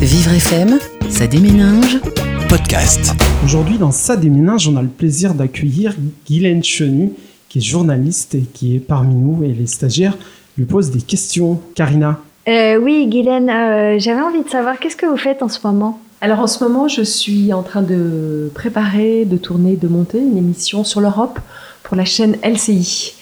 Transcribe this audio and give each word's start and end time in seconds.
Vivre 0.00 0.32
FM, 0.32 0.78
ça 1.10 1.26
déménage. 1.26 2.00
Podcast. 2.48 3.12
Aujourd'hui, 3.44 3.76
dans 3.76 3.90
Ça 3.90 4.16
déménage, 4.16 4.66
on 4.66 4.76
a 4.76 4.82
le 4.82 4.88
plaisir 4.88 5.34
d'accueillir 5.34 5.94
Guylaine 6.26 6.64
Chenu, 6.64 7.12
qui 7.50 7.58
est 7.58 7.60
journaliste 7.60 8.34
et 8.34 8.40
qui 8.40 8.76
est 8.76 8.78
parmi 8.78 9.14
nous. 9.14 9.44
Et 9.44 9.48
les 9.48 9.66
stagiaires 9.66 10.16
lui 10.56 10.64
posent 10.64 10.90
des 10.90 11.02
questions. 11.02 11.60
Karina 11.74 12.18
Euh, 12.48 12.78
oui, 12.78 13.08
Guylaine, 13.08 13.50
euh, 13.50 13.98
j'avais 13.98 14.22
envie 14.22 14.42
de 14.42 14.48
savoir 14.48 14.78
qu'est-ce 14.78 14.96
que 14.96 15.04
vous 15.04 15.18
faites 15.18 15.42
en 15.42 15.48
ce 15.48 15.58
moment? 15.66 16.00
Alors 16.22 16.38
en 16.38 16.46
ce 16.46 16.64
moment, 16.64 16.88
je 16.88 17.02
suis 17.02 17.52
en 17.52 17.62
train 17.62 17.82
de 17.82 18.50
préparer, 18.54 19.26
de 19.26 19.36
tourner, 19.36 19.76
de 19.76 19.86
monter 19.86 20.18
une 20.18 20.38
émission 20.38 20.82
sur 20.82 21.02
l'Europe 21.02 21.38
pour 21.82 21.94
la 21.94 22.06
chaîne 22.06 22.38
LCI. 22.42 23.12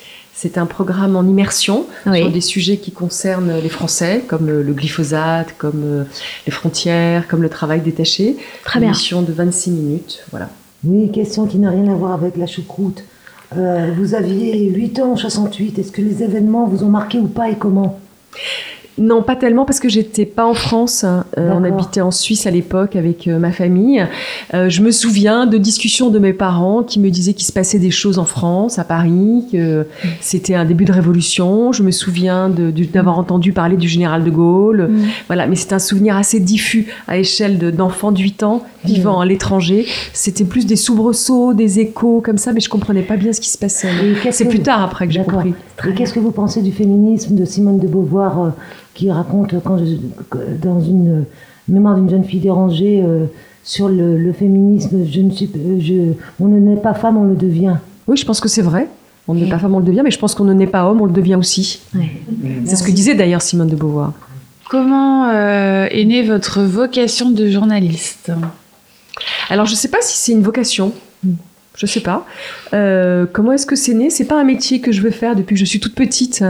C'est 0.41 0.57
un 0.57 0.67
programme 0.67 1.17
en 1.17 1.25
immersion 1.25 1.87
Oui. 2.07 2.21
sur 2.21 2.31
des 2.31 2.41
sujets 2.41 2.77
qui 2.77 2.93
concernent 2.93 3.59
les 3.61 3.69
Français, 3.69 4.23
comme 4.29 4.49
euh, 4.49 4.63
le 4.63 4.73
glyphosate, 4.73 5.55
comme 5.59 5.83
euh, 5.85 6.05
les 6.47 6.53
frontières, 6.53 7.27
comme 7.27 7.43
le 7.43 7.49
travail 7.49 7.81
détaché. 7.81 8.37
Très 8.63 8.79
une 8.79 8.83
bien. 8.83 8.91
émission 8.91 9.23
de 9.23 9.33
26 9.33 9.71
minutes, 9.73 10.21
voilà. 10.31 10.49
Oui, 10.85 11.11
question 11.11 11.47
qui 11.47 11.59
n'a 11.59 11.71
rien 11.71 11.91
à 11.91 11.95
voir 11.97 12.13
avec 12.13 12.37
la 12.37 12.47
choucroute. 12.47 13.03
Euh, 13.57 13.91
vous 13.99 14.15
aviez 14.15 14.67
8 14.71 15.01
ans 15.01 15.13
en 15.15 15.17
68. 15.17 15.77
Est-ce 15.81 15.91
que 15.91 16.03
les 16.03 16.23
événements 16.23 16.69
vous 16.69 16.85
ont 16.85 16.89
marqué 16.89 17.19
ou 17.19 17.27
pas 17.27 17.51
et 17.51 17.57
comment? 17.57 17.99
Non, 18.99 19.23
pas 19.23 19.37
tellement 19.37 19.65
parce 19.65 19.81
que 19.81 19.89
j'étais 19.89 20.27
pas 20.27 20.45
en 20.47 20.55
France. 20.55 21.05
Euh, 21.05 21.53
on 21.55 21.65
habitait 21.65 22.01
en 22.01 22.11
Suisse 22.11 22.47
à 22.47 22.51
l'époque 22.51 22.97
avec 22.97 23.29
euh, 23.29 23.39
ma 23.39 23.53
famille. 23.53 24.05
Euh, 24.55 24.69
je 24.69 24.83
me 24.83 24.91
souviens 24.91 25.47
de 25.47 25.57
discussions 25.59 26.11
de 26.11 26.19
mes 26.19 26.33
parents 26.33 26.83
qui 26.83 26.99
me 27.01 27.11
disaient 27.11 27.33
qu'il 27.35 27.47
se 27.47 27.53
passait 27.53 27.79
des 27.79 27.91
choses 27.91 28.19
en 28.19 28.25
France, 28.25 28.79
à 28.79 28.85
Paris, 28.85 29.45
que 29.53 29.87
c'était 30.21 30.55
un 30.55 30.65
début 30.65 30.85
de 30.85 30.93
révolution. 30.93 31.73
Je 31.73 31.83
me 31.83 31.91
souviens 31.91 32.49
d'avoir 32.49 33.19
entendu 33.19 33.53
parler 33.53 33.77
du 33.77 33.89
général 33.89 34.25
de 34.25 34.31
Gaulle. 34.31 34.89
Mm. 34.91 34.99
Voilà, 35.29 35.47
mais 35.47 35.57
c'est 35.57 35.73
un 35.73 35.79
souvenir 35.79 36.17
assez 36.17 36.41
diffus 36.41 36.87
à 37.07 37.19
échelle 37.19 37.59
de- 37.59 37.71
d'enfants 37.71 38.13
de 38.13 38.19
8 38.19 38.43
ans 38.43 38.63
vivant 38.85 39.21
à 39.21 39.27
l'étranger. 39.27 39.87
C'était 40.13 40.45
plus 40.45 40.67
des 40.67 40.77
soubresauts, 40.77 41.53
des 41.55 41.81
échos 41.81 42.21
comme 42.25 42.39
ça, 42.39 42.53
mais 42.53 42.61
je 42.61 42.69
comprenais 42.69 43.03
pas 43.03 43.17
bien 43.17 43.33
ce 43.33 43.41
qui 43.41 43.49
se 43.51 43.59
passait. 43.59 43.89
C'est 44.31 44.45
plus 44.47 44.59
vous- 44.59 44.65
tard 44.65 44.83
après 44.83 45.07
que 45.07 45.13
j'ai 45.13 45.23
compris. 45.23 45.55
Et 45.89 45.95
qu'est-ce 45.95 46.13
que 46.13 46.21
vous 46.21 46.31
pensez 46.33 46.63
du 46.63 46.73
féminisme 46.73 47.35
de 47.35 47.45
Simone 47.45 47.79
de 47.79 47.87
Beauvoir 47.87 48.53
qui 48.99 49.11
raconte 49.13 49.55
quand 49.65 49.79
je- 49.79 49.97
dans 50.61 50.81
une 50.81 51.25
mémoire 51.69 51.95
d'une 51.97 52.11
jeune 52.11 52.25
fille 52.25 52.41
dérangée 52.41 53.01
euh, 53.05 53.27
sur 53.63 53.89
le, 53.89 54.19
le 54.19 54.33
féminisme 54.33 55.05
je 55.09 55.21
ne 55.21 55.31
suis 55.31 55.49
euh, 55.57 55.79
je, 55.81 55.95
on 56.41 56.49
ne 56.49 56.59
naît 56.59 56.81
pas 56.81 56.95
femme 56.95 57.17
on 57.17 57.25
le 57.25 57.37
devient. 57.37 57.77
Oui, 58.09 58.17
je 58.17 58.25
pense 58.27 58.41
que 58.41 58.49
c'est 58.49 58.63
vrai. 58.63 58.89
On 59.31 59.35
ne 59.35 59.41
n'est 59.45 59.51
pas 59.51 59.59
femme, 59.59 59.75
on 59.75 59.79
le 59.81 59.85
devient, 59.85 60.01
mais 60.03 60.11
je 60.11 60.19
pense 60.19 60.35
qu'on 60.35 60.45
ne 60.45 60.55
naît 60.55 60.67
pas 60.67 60.87
homme, 60.89 61.03
on 61.03 61.05
le 61.05 61.13
devient 61.13 61.35
aussi. 61.37 61.81
C'est 62.65 62.77
ce 62.77 62.83
que 62.83 62.91
disait 62.91 63.15
d'ailleurs 63.15 63.43
Simone 63.43 63.69
de 63.69 63.77
Beauvoir. 63.77 64.15
Comment 64.71 65.29
euh, 65.29 65.87
est 65.91 66.05
née 66.07 66.23
votre 66.23 66.63
vocation 66.63 67.31
de 67.31 67.47
journaliste? 67.49 68.33
Alors, 69.51 69.67
je 69.67 69.73
ne 69.73 69.77
sais 69.77 69.89
pas 69.89 69.99
si 70.01 70.17
c'est 70.17 70.33
une 70.33 70.43
vocation. 70.43 70.93
Je 71.79 71.87
sais 71.87 72.01
pas. 72.01 72.27
Euh, 72.75 73.25
comment 73.33 73.53
est-ce 73.53 73.65
que 73.65 73.77
c'est 73.77 73.95
né? 73.95 74.11
C'est 74.11 74.25
pas 74.25 74.39
un 74.39 74.43
métier 74.43 74.81
que 74.81 74.91
je 74.91 75.01
veux 75.01 75.13
faire 75.13 75.37
depuis 75.37 75.55
que 75.55 75.61
je 75.61 75.65
suis 75.65 75.79
toute 75.79 75.95
petite. 75.95 76.45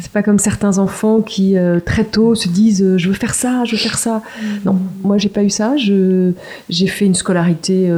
C'est 0.00 0.10
pas 0.10 0.24
comme 0.24 0.40
certains 0.40 0.78
enfants 0.78 1.20
qui 1.20 1.56
euh, 1.56 1.78
très 1.78 2.02
tôt 2.02 2.34
se 2.34 2.48
disent 2.48 2.82
euh, 2.82 2.98
je 2.98 3.06
veux 3.06 3.14
faire 3.14 3.34
ça, 3.34 3.64
je 3.64 3.72
veux 3.72 3.80
faire 3.80 3.96
ça. 3.96 4.22
Non, 4.64 4.76
moi 5.04 5.18
j'ai 5.18 5.28
pas 5.28 5.44
eu 5.44 5.50
ça. 5.50 5.76
Je 5.76 6.32
j'ai 6.68 6.88
fait 6.88 7.06
une 7.06 7.14
scolarité 7.14 7.88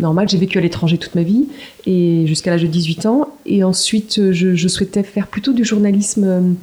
normale. 0.00 0.28
J'ai 0.28 0.38
vécu 0.38 0.58
à 0.58 0.60
l'étranger 0.60 0.98
toute 0.98 1.14
ma 1.14 1.22
vie 1.22 1.46
et 1.86 2.26
jusqu'à 2.26 2.50
l'âge 2.50 2.62
de 2.62 2.66
18 2.66 3.06
ans. 3.06 3.28
Et 3.46 3.62
ensuite, 3.62 4.32
je, 4.32 4.68
souhaitais 4.68 5.04
faire 5.04 5.28
plutôt 5.28 5.52
du 5.52 5.64
journalisme 5.64 6.56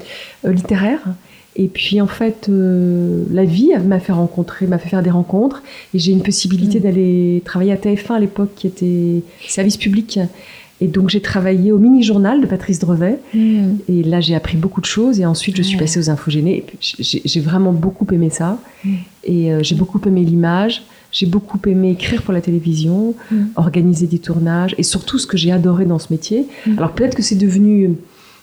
littéraire. 0.43 0.99
Et 1.55 1.67
puis 1.67 2.01
en 2.01 2.07
fait, 2.07 2.47
euh, 2.49 3.23
la 3.31 3.45
vie 3.45 3.71
m'a 3.85 3.99
fait 3.99 4.11
rencontrer, 4.11 4.65
m'a 4.65 4.79
fait 4.79 4.89
faire 4.89 5.03
des 5.03 5.11
rencontres. 5.11 5.61
Et 5.93 5.99
j'ai 5.99 6.11
une 6.11 6.23
possibilité 6.23 6.79
d'aller 6.79 7.41
travailler 7.45 7.71
à 7.71 7.75
TF1 7.75 8.13
à 8.13 8.19
l'époque, 8.19 8.51
qui 8.55 8.67
était 8.67 9.21
service 9.47 9.77
public. 9.77 10.19
Et 10.81 10.87
donc 10.87 11.09
j'ai 11.09 11.21
travaillé 11.21 11.71
au 11.71 11.77
mini-journal 11.77 12.41
de 12.41 12.47
Patrice 12.47 12.79
Drevet. 12.79 13.19
Mm. 13.33 13.75
Et 13.87 14.03
là, 14.03 14.19
j'ai 14.19 14.35
appris 14.35 14.57
beaucoup 14.57 14.81
de 14.81 14.85
choses. 14.85 15.19
Et 15.19 15.25
ensuite, 15.25 15.55
je 15.55 15.61
suis 15.61 15.77
passée 15.77 15.99
aux 15.99 16.09
infogénés. 16.09 16.65
J'ai 16.79 17.39
vraiment 17.39 17.71
beaucoup 17.71 18.07
aimé 18.11 18.29
ça. 18.31 18.59
Et 19.23 19.53
euh, 19.53 19.61
j'ai 19.61 19.75
beaucoup 19.75 20.01
aimé 20.05 20.23
l'image. 20.23 20.83
J'ai 21.11 21.27
beaucoup 21.27 21.59
aimé 21.67 21.91
écrire 21.91 22.23
pour 22.23 22.33
la 22.33 22.41
télévision, 22.41 23.13
organiser 23.55 24.07
des 24.07 24.17
tournages. 24.17 24.73
Et 24.79 24.83
surtout, 24.83 25.19
ce 25.19 25.27
que 25.27 25.37
j'ai 25.37 25.51
adoré 25.51 25.85
dans 25.85 25.99
ce 25.99 26.07
métier. 26.09 26.47
Alors 26.75 26.93
peut-être 26.93 27.15
que 27.15 27.21
c'est 27.21 27.35
devenu 27.35 27.91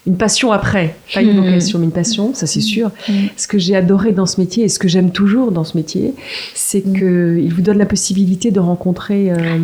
une 0.07 0.17
passion 0.17 0.53
après. 0.53 0.97
Pas 1.13 1.23
une 1.23 1.37
vocation, 1.37 1.79
mais 1.79 1.87
une 1.87 1.93
passion, 1.93 2.33
ça 2.35 2.47
c'est 2.47 2.61
sûr. 2.61 2.91
Mm. 3.09 3.13
Ce 3.37 3.47
que 3.47 3.59
j'ai 3.59 3.77
adoré 3.77 4.13
dans 4.13 4.27
ce 4.27 4.41
métier 4.41 4.65
et 4.65 4.69
ce 4.69 4.79
que 4.79 4.89
j'aime 4.89 5.11
toujours 5.11 5.53
dans 5.53 5.65
ce 5.65 5.77
métier, 5.77 6.15
c'est 6.55 6.83
qu'il 6.83 7.53
vous 7.53 7.63
donne 7.63 7.79
la 7.79 7.87
possibilité 7.87 8.51
de 8.51 8.61
rencontrer 8.61 9.31
euh, 9.31 9.59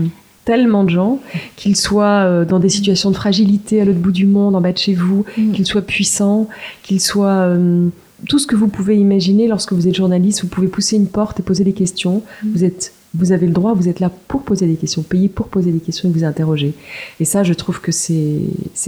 tellement 0.45 0.85
de 0.85 0.91
gens, 0.91 1.21
qu'ils 1.57 1.77
soient 1.77 2.25
euh, 2.25 2.45
dans 2.45 2.59
des 2.59 2.69
situations 2.69 3.11
de 3.11 3.17
fragilité 3.17 3.81
à 3.81 3.85
l'autre 3.85 3.99
bout 3.99 4.13
du 4.13 4.27
monde, 4.27 4.55
en 4.55 4.61
bas 4.61 4.73
de 4.73 4.79
chez 4.79 4.95
vous, 4.95 5.25
qu'ils 5.55 5.67
soient 5.67 5.83
puissants, 5.83 6.49
qu'ils 6.83 7.01
soient... 7.01 7.49
euh, 7.49 7.89
tout 8.29 8.39
ce 8.39 8.47
que 8.47 8.57
vous 8.57 8.69
pouvez 8.69 8.97
imaginer 8.97 9.47
lorsque 9.47 9.73
vous 9.73 9.89
êtes 9.89 9.95
journaliste, 9.95 10.43
vous 10.43 10.49
pouvez 10.49 10.69
pousser 10.69 10.97
une 10.97 11.07
porte 11.07 11.41
et 11.41 11.43
poser 11.43 11.65
des 11.65 11.73
questions. 11.73 12.23
Vous 12.45 12.65
êtes, 12.65 12.93
vous 13.19 13.33
avez 13.33 13.47
le 13.47 13.53
droit, 13.53 13.73
vous 13.75 13.89
êtes 13.89 14.01
là 14.01 14.11
pour 14.29 14.43
poser 14.43 14.67
des 14.67 14.75
questions, 14.75 15.03
payé 15.03 15.29
pour 15.29 15.49
poser 15.49 15.71
des 15.73 15.79
questions 15.81 16.09
et 16.09 16.13
vous 16.13 16.25
interroger. 16.25 16.75
Et 17.21 17.25
ça, 17.25 17.43
je 17.43 17.53
trouve 17.55 17.81
que 17.81 17.93
c'est 17.93 18.41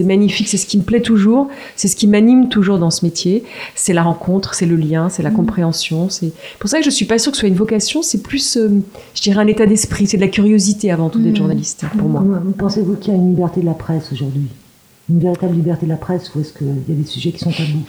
magnifique, 0.04 0.48
c'est 0.48 0.56
ce 0.56 0.66
qui 0.66 0.78
me 0.78 0.82
plaît 0.82 1.00
toujours, 1.02 1.48
c'est 1.76 1.88
ce 1.88 1.96
qui 1.96 2.06
m'anime 2.06 2.48
toujours 2.48 2.78
dans 2.78 2.90
ce 2.90 3.04
métier. 3.04 3.44
C'est 3.74 3.92
la 3.92 4.02
rencontre, 4.02 4.54
c'est 4.54 4.66
le 4.66 4.76
lien, 4.76 5.08
c'est 5.08 5.22
la 5.22 5.30
compréhension. 5.30 6.08
C'est 6.10 6.32
pour 6.58 6.68
ça 6.68 6.78
que 6.78 6.84
je 6.84 6.90
suis 6.90 7.04
pas 7.06 7.18
sûre 7.18 7.32
que 7.32 7.36
ce 7.36 7.40
soit 7.40 7.48
une 7.48 7.54
vocation, 7.54 8.02
c'est 8.02 8.22
plus, 8.22 8.56
euh, 8.56 8.68
je 9.14 9.22
dirais, 9.22 9.40
un 9.40 9.46
état 9.46 9.66
d'esprit, 9.66 10.06
c'est 10.06 10.16
de 10.16 10.22
la 10.22 10.28
curiosité 10.28 10.90
avant 10.90 11.08
tout 11.08 11.18
d'être 11.18 11.32
Mhm. 11.32 11.36
journaliste 11.36 11.84
pour 11.96 12.08
moi. 12.08 12.20
Comment- 12.20 12.52
Pensez-vous 12.56 12.96
qu'il 12.96 13.12
y 13.12 13.16
a 13.16 13.18
une 13.18 13.30
liberté 13.30 13.60
de 13.60 13.66
la 13.66 13.74
presse 13.74 14.12
aujourd'hui? 14.12 14.48
Une 15.10 15.20
véritable 15.20 15.54
liberté 15.54 15.86
de 15.86 15.90
la 15.90 15.96
presse 15.96 16.34
ou 16.34 16.40
est-ce 16.40 16.52
qu'il 16.52 16.66
y 16.66 16.92
a 16.92 16.94
des 16.94 17.04
sujets 17.06 17.32
qui 17.32 17.38
sont 17.38 17.50
tabous? 17.50 17.84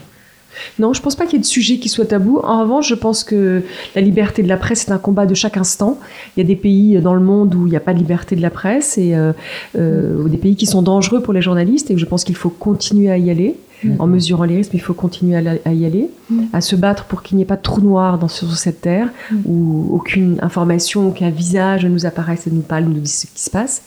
Non, 0.78 0.94
je 0.94 1.02
pense 1.02 1.16
pas 1.16 1.26
qu'il 1.26 1.34
y 1.34 1.36
ait 1.38 1.42
de 1.42 1.46
sujet 1.46 1.78
qui 1.78 1.90
soit 1.90 2.06
tabou. 2.06 2.40
En 2.44 2.62
revanche, 2.62 2.88
je 2.88 2.96
pense 2.96 3.24
que 3.24 3.64
la 3.96 4.02
liberté 4.02 4.44
de 4.44 4.48
la 4.48 4.58
presse 4.58 4.88
est 4.88 4.92
un 4.92 4.98
combat 4.98 5.26
de 5.26 5.34
chaque 5.34 5.58
instant. 5.58 6.00
Il 6.36 6.42
y 6.42 6.44
a 6.44 6.48
des 6.48 6.56
pays 6.56 7.00
dans 7.02 7.14
le 7.14 7.22
monde 7.22 7.56
où 7.56 7.68
il 7.68 7.72
n'y 7.72 7.78
a 7.78 7.82
pas 7.82 7.94
de 7.94 8.00
liberté 8.00 8.36
de 8.36 8.42
la 8.42 8.50
presse 8.50 8.98
et 8.98 9.16
euh, 9.16 9.34
euh, 9.78 10.28
des 10.28 10.38
pays 10.38 10.56
qui 10.56 10.66
sont 10.66 10.82
dangereux 10.82 11.22
pour 11.22 11.34
les 11.34 11.42
journalistes 11.42 11.92
et 11.92 11.98
je 11.98 12.06
pense 12.06 12.24
qu'il 12.24 12.36
faut 12.36 12.50
continuer 12.50 13.10
à 13.10 13.18
y 13.18 13.30
aller. 13.30 13.56
En 13.98 14.08
mesurant 14.08 14.44
les 14.44 14.58
risques, 14.58 14.72
mais 14.74 14.80
il 14.80 14.84
faut 14.84 14.94
continuer 14.94 15.38
à, 15.38 15.42
la- 15.42 15.54
à 15.64 15.72
y 15.72 15.86
aller, 15.86 16.10
à 16.52 16.60
se 16.60 16.76
battre 16.76 17.06
pour 17.06 17.24
qu'il 17.24 17.38
n'y 17.38 17.44
ait 17.44 17.46
pas 17.46 17.56
de 17.56 17.62
trou 17.62 17.80
noir 17.80 18.18
dans, 18.18 18.28
sur 18.28 18.54
cette 18.58 18.82
terre, 18.82 19.08
où 19.46 19.88
aucune 19.94 20.38
information, 20.42 21.08
aucun 21.08 21.30
visage 21.30 21.86
ne 21.86 21.90
nous 21.90 22.06
apparaisse 22.06 22.46
et 22.48 22.52
nous 22.52 22.60
parle, 22.62 22.84
nous 22.86 23.00
dit 23.00 23.10
ce 23.10 23.26
qui 23.28 23.42
se 23.42 23.50
passe. 23.50 23.84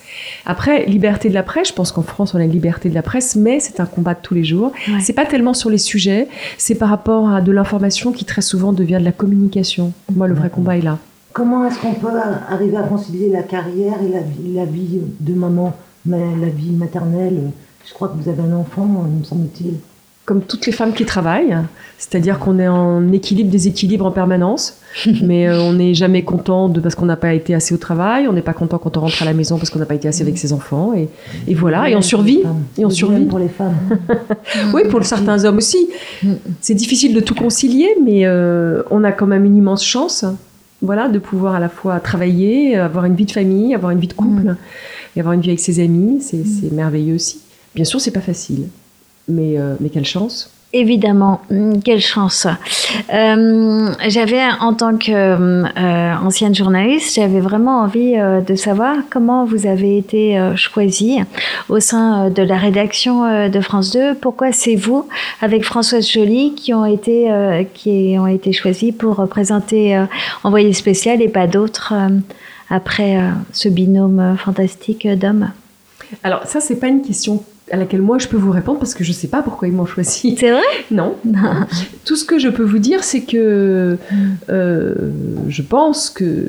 Après, 0.47 0.86
liberté 0.86 1.28
de 1.28 1.34
la 1.34 1.42
presse, 1.42 1.69
je 1.69 1.72
pense 1.75 1.92
qu'en 1.92 2.03
France, 2.03 2.34
on 2.34 2.38
a 2.38 2.44
une 2.44 2.53
liberté 2.53 2.88
de 2.88 2.94
la 2.94 3.03
presse, 3.03 3.36
mais 3.36 3.60
c'est 3.60 3.80
un 3.80 3.86
combat 3.86 4.14
de 4.14 4.20
tous 4.22 4.34
les 4.34 4.44
jours. 4.44 4.72
Ouais. 4.88 5.00
C'est 5.03 5.12
pas 5.12 5.26
tellement 5.26 5.53
sur 5.54 5.69
les 5.69 5.78
sujets, 5.78 6.26
c'est 6.56 6.74
par 6.76 6.88
rapport 6.88 7.28
à 7.28 7.41
de 7.42 7.53
l'information 7.53 8.12
qui 8.12 8.24
très 8.24 8.42
souvent 8.42 8.72
devient 8.72 8.98
de 8.98 9.04
la 9.04 9.12
communication. 9.12 9.92
Moi, 10.14 10.26
le 10.26 10.34
vrai 10.34 10.48
combat 10.48 10.76
est 10.78 10.82
là. 10.82 10.98
Comment 11.34 11.66
est-ce 11.66 11.78
qu'on 11.78 11.94
peut 11.94 12.09
arriver 12.50 12.76
à 12.76 12.82
concilier 12.82 13.30
la 13.30 13.42
carrière 13.42 13.94
et 14.03 14.09
la 14.12 14.20
vie, 14.20 14.54
la 14.54 14.64
vie 14.64 15.00
de 15.20 15.34
maman, 15.34 15.74
la 16.06 16.48
vie 16.54 16.70
maternelle 16.72 17.50
Je 17.87 17.94
crois 17.94 18.09
que 18.09 18.22
vous 18.22 18.28
avez 18.28 18.43
un 18.43 18.54
enfant, 18.54 18.87
me 18.87 19.25
semble-t-il. 19.25 19.75
Comme 20.25 20.43
toutes 20.43 20.66
les 20.66 20.72
femmes 20.72 20.93
qui 20.93 21.04
travaillent, 21.04 21.56
c'est-à-dire 21.98 22.38
qu'on 22.38 22.60
est 22.60 22.69
en 22.69 23.10
équilibre, 23.12 23.50
déséquilibre 23.50 24.06
en 24.06 24.12
permanence, 24.12 24.78
mais 25.22 25.48
euh, 25.48 25.60
on 25.60 25.72
n'est 25.72 25.94
jamais 25.94 26.22
content 26.22 26.69
de 26.69 26.81
parce 26.81 26.94
qu'on 26.94 27.06
n'a 27.06 27.16
pas 27.16 27.34
été 27.34 27.54
assez 27.54 27.75
au 27.75 27.76
travail, 27.76 28.28
on 28.28 28.32
n'est 28.32 28.41
pas 28.41 28.53
content 28.53 28.78
quand 28.78 28.97
on 28.97 29.00
rentre 29.00 29.21
à 29.21 29.25
la 29.25 29.34
maison 29.34 29.59
parce 29.59 29.69
qu'on 29.69 29.81
n'a 29.81 29.84
pas 29.84 29.97
été 29.97 30.06
assez 30.06 30.22
avec 30.22 30.38
ses 30.38 30.53
enfants, 30.53 30.94
et, 30.94 31.09
et 31.48 31.54
voilà, 31.54 31.91
et 31.91 31.97
on 31.97 32.03
survit, 32.03 32.41
et 32.78 32.84
on 32.84 32.91
survit. 32.91 33.25
pour 33.25 33.41
les 33.41 33.48
femmes. 33.48 33.75
Oui, 34.72 34.82
pour 34.88 35.04
certains 35.04 35.44
hommes 35.44 35.56
aussi. 35.56 35.88
C'est 36.60 36.75
difficile 36.75 37.15
de 37.15 37.21
tout 37.21 37.34
concilier, 37.34 37.88
mais 38.04 38.25
euh, 38.25 38.82
on 38.91 39.03
a 39.03 39.10
quand 39.10 39.26
même 39.26 39.44
une 39.44 39.56
immense 39.56 39.84
chance, 39.84 40.24
voilà, 40.83 41.09
de 41.09 41.18
pouvoir 41.18 41.54
à 41.54 41.60
la 41.60 41.68
fois 41.68 41.98
travailler, 41.98 42.77
avoir 42.77 43.07
une 43.07 43.15
vie 43.15 43.27
de 43.27 43.33
famille, 43.33 43.74
avoir 43.74 43.91
une 43.91 43.98
vie 43.98 44.09
de 44.09 44.12
couple, 44.12 44.54
et 45.16 45.21
avoir 45.21 45.33
une 45.33 45.41
vie 45.41 45.51
avec 45.51 45.60
ses 45.60 45.80
amis. 45.80 46.21
C'est 46.21 46.45
c'est 46.45 46.71
merveilleux 46.71 47.16
aussi. 47.16 47.41
Bien 47.74 47.84
sûr, 47.84 48.01
c'est 48.01 48.10
pas 48.10 48.21
facile, 48.21 48.69
mais, 49.28 49.59
euh, 49.59 49.74
mais 49.80 49.89
quelle 49.89 50.04
chance. 50.04 50.51
Évidemment, 50.74 51.42
Hum, 51.51 51.83
quelle 51.83 52.01
chance. 52.01 52.47
Euh, 53.13 53.91
j'avais, 54.09 54.41
en 54.60 54.72
tant 54.72 54.97
qu'ancienne 54.97 56.54
journaliste, 56.54 57.16
j'avais 57.16 57.41
vraiment 57.41 57.80
envie 57.83 58.16
euh, 58.16 58.41
de 58.41 58.54
savoir 58.54 58.97
comment 59.10 59.45
vous 59.45 59.66
avez 59.66 59.98
été 59.98 60.39
euh, 60.39 60.57
choisie 60.57 61.19
au 61.69 61.78
sein 61.78 62.24
euh, 62.27 62.30
de 62.30 62.42
la 62.42 62.57
rédaction 62.57 63.24
euh, 63.27 63.48
de 63.51 63.60
France 63.60 63.91
2. 63.92 64.15
Pourquoi 64.15 64.53
c'est 64.53 64.74
vous, 64.77 65.07
avec 65.42 65.63
Françoise 65.65 66.09
Joly, 66.10 66.54
qui 66.54 66.72
ont 66.72 66.86
été, 66.86 67.30
euh, 67.30 67.65
qui 67.74 68.16
ont 68.19 68.27
été 68.27 68.54
choisis 68.54 68.95
pour 68.95 69.21
euh, 69.21 69.27
présenter 69.27 69.95
euh, 69.95 70.07
Envoyé 70.42 70.72
spécial 70.72 71.21
et 71.21 71.28
pas 71.28 71.47
d'autres 71.47 71.92
euh, 71.95 72.09
après 72.71 73.19
euh, 73.19 73.28
ce 73.53 73.69
binôme 73.69 74.21
euh, 74.21 74.36
fantastique 74.36 75.04
euh, 75.04 75.16
d'hommes? 75.16 75.51
Alors 76.22 76.47
ça, 76.47 76.60
c'est 76.60 76.77
pas 76.77 76.89
une 76.89 77.03
question 77.03 77.45
à 77.70 77.76
laquelle 77.76 78.03
moi 78.03 78.18
je 78.18 78.28
peux 78.28 78.36
vous 78.36 78.50
répondre 78.50 78.78
parce 78.78 78.94
que 78.94 79.04
je 79.04 79.10
ne 79.10 79.14
sais 79.14 79.28
pas 79.28 79.42
pourquoi 79.42 79.68
ils 79.68 79.74
m'ont 79.74 79.86
choisi. 79.86 80.36
C'est 80.38 80.50
vrai? 80.50 80.62
Non. 80.91 81.14
Tout 82.04 82.16
ce 82.16 82.24
que 82.24 82.38
je 82.38 82.48
peux 82.48 82.64
vous 82.64 82.78
dire, 82.78 83.04
c'est 83.04 83.22
que 83.22 83.97
euh, 84.50 84.94
je 85.48 85.62
pense 85.62 86.10
que 86.10 86.47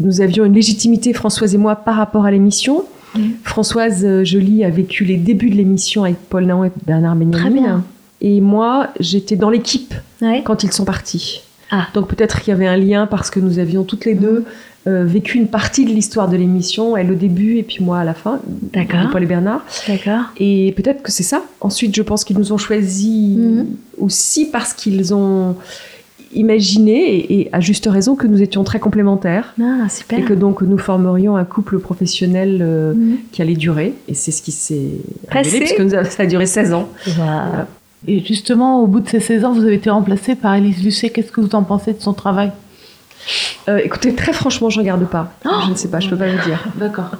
nous 0.00 0.20
avions 0.20 0.44
une 0.44 0.54
légitimité, 0.54 1.12
Françoise 1.12 1.54
et 1.54 1.58
moi, 1.58 1.76
par 1.76 1.96
rapport 1.96 2.24
à 2.24 2.30
l'émission. 2.30 2.84
Françoise 3.42 4.04
euh, 4.04 4.22
Joly 4.22 4.64
a 4.64 4.70
vécu 4.70 5.04
les 5.04 5.16
débuts 5.16 5.50
de 5.50 5.56
l'émission 5.56 6.04
avec 6.04 6.16
Paul 6.28 6.44
Naon 6.44 6.64
et 6.64 6.70
Bernard 6.86 7.16
Benjamin. 7.16 7.38
Très 7.40 7.50
bien. 7.50 7.84
Et 8.20 8.40
moi, 8.40 8.88
j'étais 9.00 9.34
dans 9.36 9.50
l'équipe 9.50 9.94
Ouais. 10.20 10.42
quand 10.44 10.62
ils 10.62 10.72
sont 10.72 10.84
partis. 10.84 11.42
Ah. 11.70 11.86
Donc 11.94 12.08
peut-être 12.08 12.40
qu'il 12.40 12.50
y 12.52 12.54
avait 12.54 12.66
un 12.66 12.76
lien 12.76 13.06
parce 13.06 13.30
que 13.30 13.40
nous 13.40 13.58
avions 13.58 13.84
toutes 13.84 14.04
les 14.04 14.14
deux 14.14 14.44
euh, 14.88 15.04
vécu 15.04 15.36
une 15.38 15.46
partie 15.48 15.84
de 15.84 15.90
l'histoire 15.90 16.28
de 16.28 16.36
l'émission, 16.36 16.96
elle 16.96 17.12
au 17.12 17.14
début 17.14 17.56
et 17.58 17.62
puis 17.62 17.84
moi 17.84 17.98
à 18.00 18.04
la 18.04 18.14
fin, 18.14 18.40
D'accord. 18.72 19.10
Paul 19.12 19.22
et 19.22 19.26
Bernard. 19.26 19.64
D'accord. 19.86 20.24
Et 20.38 20.72
peut-être 20.76 21.02
que 21.02 21.12
c'est 21.12 21.22
ça. 21.22 21.42
Ensuite, 21.60 21.94
je 21.94 22.02
pense 22.02 22.24
qu'ils 22.24 22.38
nous 22.38 22.52
ont 22.52 22.58
choisis 22.58 23.36
Mhm. 23.36 23.66
aussi 23.98 24.46
parce 24.46 24.72
qu'ils 24.72 25.12
ont 25.14 25.54
imaginé, 26.34 27.14
et, 27.16 27.40
et 27.40 27.48
à 27.52 27.60
juste 27.60 27.86
raison, 27.90 28.14
que 28.14 28.26
nous 28.26 28.42
étions 28.42 28.62
très 28.64 28.78
complémentaires. 28.78 29.54
Ah, 29.60 29.88
super. 29.88 30.18
Et 30.18 30.22
que 30.22 30.34
donc 30.34 30.60
nous 30.62 30.76
formerions 30.78 31.36
un 31.36 31.44
couple 31.44 31.78
professionnel 31.78 32.58
euh, 32.60 32.92
Mhm. 32.94 33.16
qui 33.32 33.40
allait 33.42 33.54
durer. 33.56 33.94
Et 34.08 34.14
c'est 34.14 34.30
ce 34.30 34.42
qui 34.42 34.52
s'est 34.52 34.90
Passé. 35.30 35.50
révélé, 35.50 35.64
puisque 35.64 35.80
nous 35.80 35.90
ça 35.90 36.22
a 36.22 36.26
duré 36.26 36.46
16 36.46 36.72
ans. 36.74 36.88
Et 38.06 38.20
justement, 38.24 38.82
au 38.82 38.86
bout 38.86 39.00
de 39.00 39.08
ces 39.08 39.20
16 39.20 39.44
ans, 39.44 39.52
vous 39.52 39.62
avez 39.64 39.74
été 39.74 39.90
remplacée 39.90 40.34
par 40.36 40.54
Élise 40.54 40.84
Lucet. 40.84 41.10
Qu'est-ce 41.10 41.32
que 41.32 41.40
vous 41.40 41.54
en 41.54 41.62
pensez 41.64 41.92
de 41.94 42.00
son 42.00 42.12
travail? 42.12 42.52
Euh, 43.68 43.78
écoutez, 43.84 44.14
très 44.14 44.32
franchement, 44.32 44.70
je 44.70 44.78
regarde 44.78 45.06
pas. 45.06 45.32
je 45.66 45.70
ne 45.70 45.74
sais 45.76 45.88
pas, 45.88 46.00
je 46.00 46.08
peux 46.08 46.16
pas 46.16 46.28
vous 46.28 46.44
dire. 46.48 46.64
D'accord. 46.76 47.10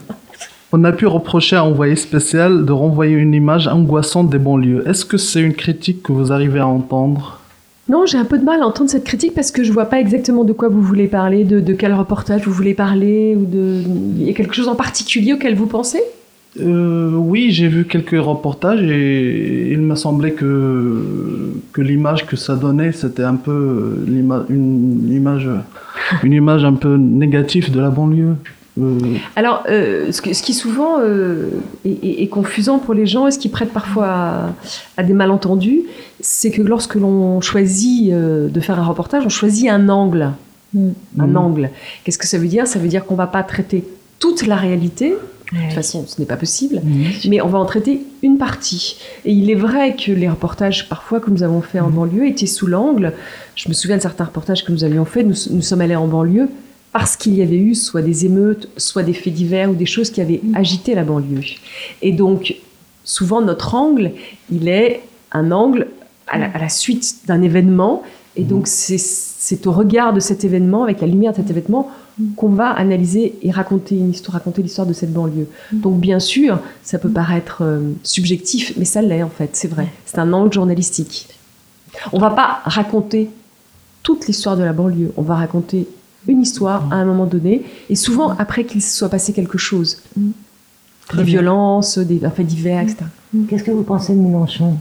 On 0.73 0.85
a 0.85 0.93
pu 0.93 1.07
reprocher 1.07 1.57
à 1.57 1.65
Envoyé 1.65 1.97
spécial 1.97 2.67
de 2.67 2.73
renvoyer 2.73 3.15
une 3.15 3.33
image 3.33 3.69
angoissante 3.69 4.29
des 4.29 4.39
banlieues. 4.39 4.87
Est-ce 4.87 5.05
que 5.05 5.17
c'est 5.17 5.41
une 5.41 5.55
critique 5.55 6.03
que 6.03 6.13
vous 6.13 6.31
arrivez 6.31 6.61
à 6.61 6.67
entendre? 6.67 7.41
Non, 7.89 8.05
j'ai 8.05 8.19
un 8.19 8.27
peu 8.27 8.39
de 8.39 8.45
mal 8.45 8.61
à 8.61 8.67
entendre 8.67 8.91
cette 8.91 9.05
critique 9.05 9.35
parce 9.35 9.51
que 9.51 9.65
je 9.65 9.73
vois 9.73 9.87
pas 9.87 9.99
exactement 9.99 10.45
de 10.45 10.53
quoi 10.53 10.69
vous 10.69 10.83
voulez 10.83 11.09
parler, 11.09 11.45
de, 11.45 11.61
de 11.61 11.73
quel 11.73 11.95
reportage 11.95 12.43
vous 12.45 12.53
voulez 12.53 12.75
parler, 12.75 13.35
ou 13.35 13.47
de. 13.47 13.83
Il 14.19 14.25
y 14.25 14.31
a 14.31 14.35
quelque 14.35 14.55
chose 14.55 14.69
en 14.69 14.75
particulier 14.75 15.33
auquel 15.33 15.55
vous 15.55 15.67
pensez? 15.67 16.03
Euh, 16.61 17.11
Oui, 17.15 17.51
j'ai 17.51 17.69
vu 17.69 17.85
quelques 17.85 18.19
reportages 18.21 18.83
et 18.83 19.73
il 19.73 19.81
m'a 19.81 19.97
semblé 19.97 20.33
que, 20.33 21.03
que 21.73 21.81
l'image 21.81 22.27
que 22.27 22.37
ça 22.37 22.57
donnait, 22.57 22.93
c'était 22.93 23.23
un 23.23 23.37
peu 23.37 23.51
euh, 23.53 24.05
une, 24.09 25.11
image, 25.13 25.49
une 26.23 26.33
image 26.33 26.65
un 26.65 26.75
peu 26.75 26.97
négative 26.97 27.71
de 27.71 27.81
la 27.81 27.91
banlieue. 27.91 28.35
Euh, 28.81 28.99
Alors, 29.35 29.65
euh, 29.69 30.13
ce, 30.13 30.23
que- 30.23 30.33
ce 30.33 30.43
qui 30.43 30.55
souvent 30.55 31.01
euh, 31.01 31.49
est, 31.85 31.91
est- 32.05 32.23
est 32.23 32.29
confusant 32.29 32.79
pour 32.79 32.95
les 32.95 33.07
gens 33.07 33.27
et 33.27 33.31
ce 33.33 33.39
qui 33.39 33.49
prête 33.49 33.71
parfois 33.73 34.07
à, 34.07 34.55
à 34.97 35.03
des 35.03 35.15
malentendus, 35.15 35.83
c'est 36.21 36.51
que 36.53 36.63
lorsque 36.63 36.95
l'on 36.95 37.41
choisit 37.41 38.13
euh, 38.13 38.49
de 38.49 38.61
faire 38.61 38.79
un 38.79 38.85
reportage, 38.85 39.25
on 39.27 39.31
choisit 39.31 39.69
un 39.69 39.89
angle. 39.89 40.31
Mm. 40.75 40.89
Un 41.19 41.27
Mhm. 41.27 41.37
angle. 41.37 41.71
Qu'est-ce 42.05 42.19
que 42.19 42.27
ça 42.27 42.39
veut 42.39 42.47
dire? 42.47 42.67
Ça 42.67 42.79
veut 42.79 42.89
dire 42.89 43.05
qu'on 43.05 43.15
va 43.17 43.27
pas 43.27 43.43
traiter 43.43 43.83
toute 44.21 44.47
la 44.47 44.57
réalité. 44.57 45.15
De 45.53 45.59
toute 45.63 45.73
façon, 45.73 46.05
ce 46.07 46.21
n'est 46.21 46.27
pas 46.27 46.37
possible. 46.37 46.83
mais 47.29 47.41
on 47.41 47.49
va 47.49 47.59
en 47.59 47.65
traiter 47.65 48.03
une 48.23 48.39
partie. 48.39 48.99
Et 49.25 49.33
il 49.33 49.51
est 49.51 49.55
vrai 49.55 49.97
que 49.97 50.13
les 50.13 50.29
reportages, 50.29 50.89
parfois, 50.89 51.21
que 51.21 51.31
nous 51.31 51.43
avons 51.43 51.63
fait 51.63 51.81
en 51.81 51.91
banlieue, 51.91 52.27
étaient 52.27 52.47
sous 52.47 52.67
l'angle. 52.67 53.13
Je 53.55 53.69
me 53.69 53.75
souviens 53.75 53.97
de 53.97 54.03
certains 54.03 54.25
reportages 54.25 54.65
que 54.65 54.73
nous 54.73 54.85
avions 54.85 55.05
faits. 55.05 55.27
Nous, 55.27 55.55
nous 55.55 55.63
sommes 55.63 55.81
allés 55.81 55.97
en 55.97 56.07
banlieue 56.07 56.49
parce 56.93 57.17
qu'il 57.17 57.35
y 57.35 57.43
avait 57.43 57.57
eu 57.57 57.75
soit 57.75 58.03
des 58.03 58.27
émeutes, 58.27 58.69
soit 58.77 59.03
des 59.03 59.13
faits 59.13 59.33
divers 59.33 59.71
ou 59.71 59.75
des 59.75 59.87
choses 59.87 60.11
qui 60.11 60.21
avaient 60.21 60.41
agité 60.55 60.95
la 60.95 61.05
banlieue. 61.05 61.41
Et 62.03 62.13
donc, 62.13 62.57
souvent, 63.05 63.41
notre 63.41 63.75
angle, 63.75 64.13
il 64.51 64.69
est 64.69 65.01
un 65.33 65.51
angle 65.51 65.89
à 66.27 66.39
la, 66.39 66.47
à 66.47 66.59
la 66.59 66.69
suite 66.69 67.21
d'un 67.27 67.41
événement. 67.43 68.03
Et 68.37 68.45
donc, 68.45 68.67
c'est 68.67 68.99
c'est 69.49 69.67
au 69.67 69.73
regard 69.73 70.13
de 70.13 70.21
cet 70.21 70.45
événement, 70.45 70.83
avec 70.83 71.01
la 71.01 71.07
lumière 71.07 71.33
de 71.33 71.39
cet 71.39 71.49
événement, 71.49 71.91
qu'on 72.37 72.49
va 72.49 72.71
analyser 72.71 73.39
et 73.43 73.51
raconter 73.51 73.97
une 73.97 74.11
histoire, 74.11 74.35
raconter 74.35 74.63
l'histoire 74.63 74.87
de 74.87 74.93
cette 74.93 75.13
banlieue. 75.13 75.49
Donc 75.73 76.01
bien 76.01 76.19
sûr, 76.19 76.59
ça 76.83 76.99
peut 76.99 77.11
paraître 77.11 77.63
euh, 77.63 77.93
subjectif, 78.03 78.73
mais 78.77 78.85
ça 78.85 79.03
l'est 79.03 79.23
en 79.23 79.31
fait, 79.31 79.51
c'est 79.53 79.69
vrai. 79.69 79.89
C'est 80.05 80.19
un 80.19 80.33
angle 80.33 80.53
journalistique. 80.53 81.29
On 82.13 82.19
va 82.19 82.31
pas 82.31 82.61
raconter 82.65 83.31
toute 84.03 84.27
l'histoire 84.27 84.57
de 84.57 84.65
la 84.65 84.73
banlieue, 84.73 85.13
on 85.17 85.23
va 85.23 85.37
raconter 85.37 85.87
une 86.27 86.43
histoire 86.43 86.93
à 86.93 86.97
un 86.97 87.05
moment 87.05 87.27
donné, 87.27 87.65
et 87.89 87.95
souvent 87.95 88.31
après 88.39 88.65
qu'il 88.65 88.83
se 88.83 88.97
soit 88.97 89.09
passé 89.09 89.33
quelque 89.33 89.59
chose. 89.59 90.03
Des 91.15 91.23
violences, 91.23 91.99
des 91.99 92.25
un 92.25 92.31
fait 92.31 92.45
divers, 92.45 92.83
etc. 92.83 93.05
Qu'est-ce 93.49 93.65
que 93.65 93.71
vous 93.71 93.83
pensez 93.83 94.15
de 94.15 94.21
Mélenchon? 94.21 94.77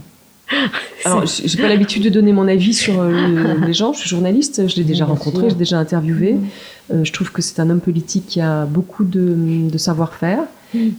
Alors, 1.04 1.24
j'ai 1.26 1.58
pas 1.60 1.68
l'habitude 1.68 2.02
de 2.04 2.08
donner 2.10 2.32
mon 2.32 2.48
avis 2.48 2.74
sur 2.74 3.00
euh, 3.00 3.10
le- 3.10 3.60
les 3.66 3.72
gens. 3.72 3.92
Je 3.92 4.00
suis 4.00 4.08
journaliste, 4.08 4.68
je 4.68 4.76
l'ai 4.76 4.84
déjà 4.84 5.04
rencontré, 5.04 5.40
sûr. 5.42 5.50
j'ai 5.50 5.56
déjà 5.56 5.78
interviewé. 5.78 6.36
Euh, 6.92 7.04
je 7.04 7.12
trouve 7.12 7.30
que 7.32 7.42
c'est 7.42 7.60
un 7.60 7.68
homme 7.70 7.80
politique 7.80 8.24
qui 8.26 8.40
a 8.40 8.64
beaucoup 8.64 9.04
de, 9.04 9.68
de 9.70 9.78
savoir-faire, 9.78 10.40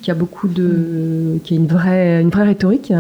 qui 0.02 0.12
a 0.12 0.14
beaucoup 0.14 0.48
de, 0.48 1.40
qui 1.44 1.54
a 1.54 1.58
une 1.58 1.68
vraie, 1.68 2.22
une 2.22 2.30
vraie 2.30 2.44
rhétorique 2.46 2.94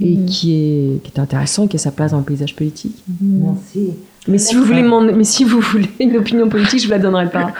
et 0.00 0.16
qui 0.26 0.52
est, 0.54 1.02
qui 1.02 1.12
est 1.14 1.18
intéressant, 1.18 1.66
qui 1.66 1.76
a 1.76 1.78
sa 1.78 1.90
place 1.90 2.12
dans 2.12 2.18
le 2.18 2.24
paysage 2.24 2.54
politique. 2.56 2.96
Merci. 3.20 3.90
Mais 4.28 4.36
si 4.38 4.54
vous 4.54 4.62
voulez, 4.64 4.82
m'en- 4.82 5.00
mais 5.00 5.24
si 5.24 5.44
vous 5.44 5.60
voulez 5.60 5.88
une 6.00 6.16
opinion 6.18 6.48
politique, 6.50 6.80
je 6.80 6.84
vous 6.86 6.90
la 6.92 6.98
donnerai 6.98 7.30
pas. 7.30 7.52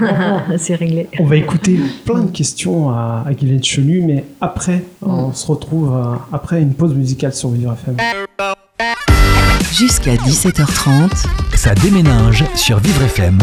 C'est 0.58 0.74
réglé. 0.74 1.08
On 1.18 1.24
va 1.24 1.36
écouter 1.36 1.78
plein 2.04 2.20
de 2.24 2.30
questions 2.30 2.90
à, 2.90 3.24
à 3.26 3.32
Guylaine 3.32 3.64
Chenu, 3.64 4.02
mais 4.02 4.24
après, 4.40 4.82
on 5.02 5.32
se 5.32 5.46
retrouve 5.46 5.92
euh, 5.94 6.14
après 6.32 6.60
une 6.60 6.74
pause 6.74 6.94
musicale 6.94 7.32
sur 7.32 7.48
Vivre 7.50 7.72
FM. 7.72 7.96
Jusqu'à 9.72 10.14
17h30, 10.16 11.24
Ça 11.54 11.74
déménage 11.74 12.44
sur 12.54 12.78
Vivre 12.80 13.02
FM. 13.02 13.38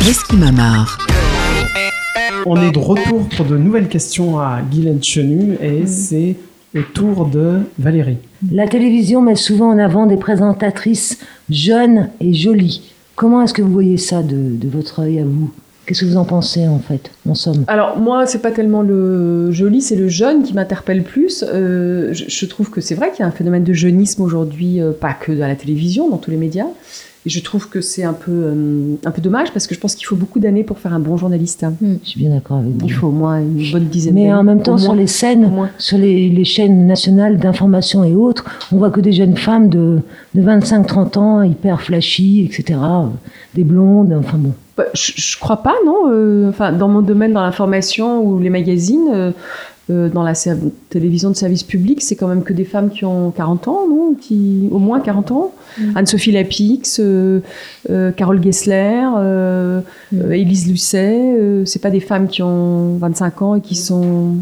qu'est-ce 0.00 0.24
qui 0.24 0.36
m'amarre 0.36 0.98
On 2.44 2.60
est 2.60 2.70
de 2.72 2.78
retour 2.78 3.28
pour 3.36 3.46
de 3.46 3.56
nouvelles 3.56 3.88
questions 3.88 4.38
à 4.38 4.60
Guylaine 4.70 5.02
Chenu 5.02 5.54
et 5.62 5.86
c'est 5.86 6.36
au 6.76 6.82
tour 6.82 7.26
de 7.26 7.60
Valérie. 7.78 8.18
La 8.52 8.68
télévision 8.68 9.22
met 9.22 9.34
souvent 9.34 9.70
en 9.70 9.78
avant 9.78 10.06
des 10.06 10.16
présentatrices 10.16 11.18
jeunes 11.48 12.10
et 12.20 12.34
jolies. 12.34 12.92
Comment 13.14 13.42
est-ce 13.42 13.54
que 13.54 13.62
vous 13.62 13.72
voyez 13.72 13.96
ça 13.96 14.22
de, 14.22 14.56
de 14.56 14.68
votre 14.68 15.00
œil 15.00 15.20
à 15.20 15.24
vous? 15.24 15.50
Qu'est-ce 15.86 16.00
que 16.00 16.06
vous 16.06 16.16
en 16.16 16.24
pensez 16.24 16.66
en 16.66 16.80
fait, 16.80 17.12
en 17.28 17.34
somme? 17.34 17.64
Alors 17.68 17.98
moi, 17.98 18.26
c'est 18.26 18.40
pas 18.40 18.50
tellement 18.50 18.82
le 18.82 19.52
joli, 19.52 19.80
c'est 19.80 19.94
le 19.94 20.08
jeune 20.08 20.42
qui 20.42 20.52
m'interpelle 20.52 21.04
plus. 21.04 21.44
Euh, 21.46 22.12
je, 22.12 22.24
je 22.26 22.46
trouve 22.46 22.70
que 22.70 22.80
c'est 22.80 22.96
vrai 22.96 23.10
qu'il 23.12 23.20
y 23.20 23.22
a 23.22 23.26
un 23.26 23.30
phénomène 23.30 23.62
de 23.62 23.72
jeunisme 23.72 24.22
aujourd'hui, 24.22 24.80
euh, 24.80 24.90
pas 24.90 25.14
que 25.14 25.30
à 25.40 25.46
la 25.46 25.54
télévision, 25.54 26.10
dans 26.10 26.18
tous 26.18 26.32
les 26.32 26.36
médias. 26.36 26.66
Et 27.26 27.28
je 27.28 27.40
trouve 27.42 27.68
que 27.68 27.80
c'est 27.80 28.04
un 28.04 28.12
peu, 28.12 28.30
euh, 28.30 28.94
un 29.04 29.10
peu 29.10 29.20
dommage 29.20 29.52
parce 29.52 29.66
que 29.66 29.74
je 29.74 29.80
pense 29.80 29.96
qu'il 29.96 30.06
faut 30.06 30.14
beaucoup 30.14 30.38
d'années 30.38 30.62
pour 30.62 30.78
faire 30.78 30.94
un 30.94 31.00
bon 31.00 31.16
journaliste. 31.16 31.66
Je 31.82 32.08
suis 32.08 32.20
bien 32.20 32.30
d'accord 32.30 32.58
avec 32.58 32.70
vous. 32.70 32.86
Il 32.86 32.92
faut 32.92 33.08
au 33.08 33.12
moins 33.12 33.40
une 33.40 33.72
bonne 33.72 33.86
dizaine 33.86 34.14
Mais 34.14 34.22
d'années. 34.28 34.34
en 34.34 34.44
même 34.44 34.62
temps, 34.62 34.78
sur 34.78 34.94
les 34.94 35.08
scènes, 35.08 35.50
sur 35.76 35.98
les, 35.98 36.28
les 36.28 36.44
chaînes 36.44 36.86
nationales 36.86 37.36
d'information 37.38 38.04
et 38.04 38.14
autres, 38.14 38.44
on 38.70 38.76
voit 38.78 38.90
que 38.90 39.00
des 39.00 39.10
jeunes 39.12 39.36
femmes 39.36 39.68
de, 39.68 39.98
de 40.36 40.40
25-30 40.42 41.18
ans, 41.18 41.42
hyper 41.42 41.82
flashy, 41.82 42.44
etc. 42.44 42.78
Des 43.54 43.64
blondes, 43.64 44.14
enfin 44.16 44.38
bon. 44.38 44.52
Bah, 44.76 44.84
je, 44.94 45.12
je 45.16 45.38
crois 45.38 45.62
pas, 45.64 45.74
non. 45.84 46.08
euh, 46.10 46.48
enfin, 46.50 46.70
dans 46.70 46.86
mon 46.88 47.00
domaine, 47.02 47.32
dans 47.32 47.42
l'information 47.42 48.22
ou 48.22 48.38
les 48.38 48.50
magazines, 48.50 49.08
euh, 49.12 49.30
euh, 49.88 50.08
dans 50.08 50.22
la 50.24 50.32
télévision 50.90 51.30
de 51.30 51.36
service 51.36 51.62
public, 51.62 52.02
c'est 52.02 52.16
quand 52.16 52.26
même 52.28 52.42
que 52.42 52.52
des 52.52 52.64
femmes 52.64 52.90
qui 52.90 53.04
ont 53.04 53.30
40 53.30 53.68
ans, 53.68 53.80
non? 53.88 54.14
Qui, 54.20 54.68
Au 54.72 54.78
moins 54.78 55.00
40 55.00 55.30
ans? 55.30 55.52
Anne-Sophie 55.94 56.32
Lapix, 56.32 56.98
euh, 57.00 57.40
euh, 57.90 58.10
Carole 58.12 58.42
Gessler, 58.42 59.04
euh, 59.16 59.80
euh, 60.14 60.30
Élise 60.32 60.68
Lucet. 60.68 61.34
euh, 61.38 61.64
c'est 61.64 61.80
pas 61.80 61.90
des 61.90 62.00
femmes 62.00 62.26
qui 62.28 62.42
ont 62.42 62.96
25 62.98 63.42
ans 63.42 63.54
et 63.54 63.60
qui 63.60 63.74
sont. 63.76 64.34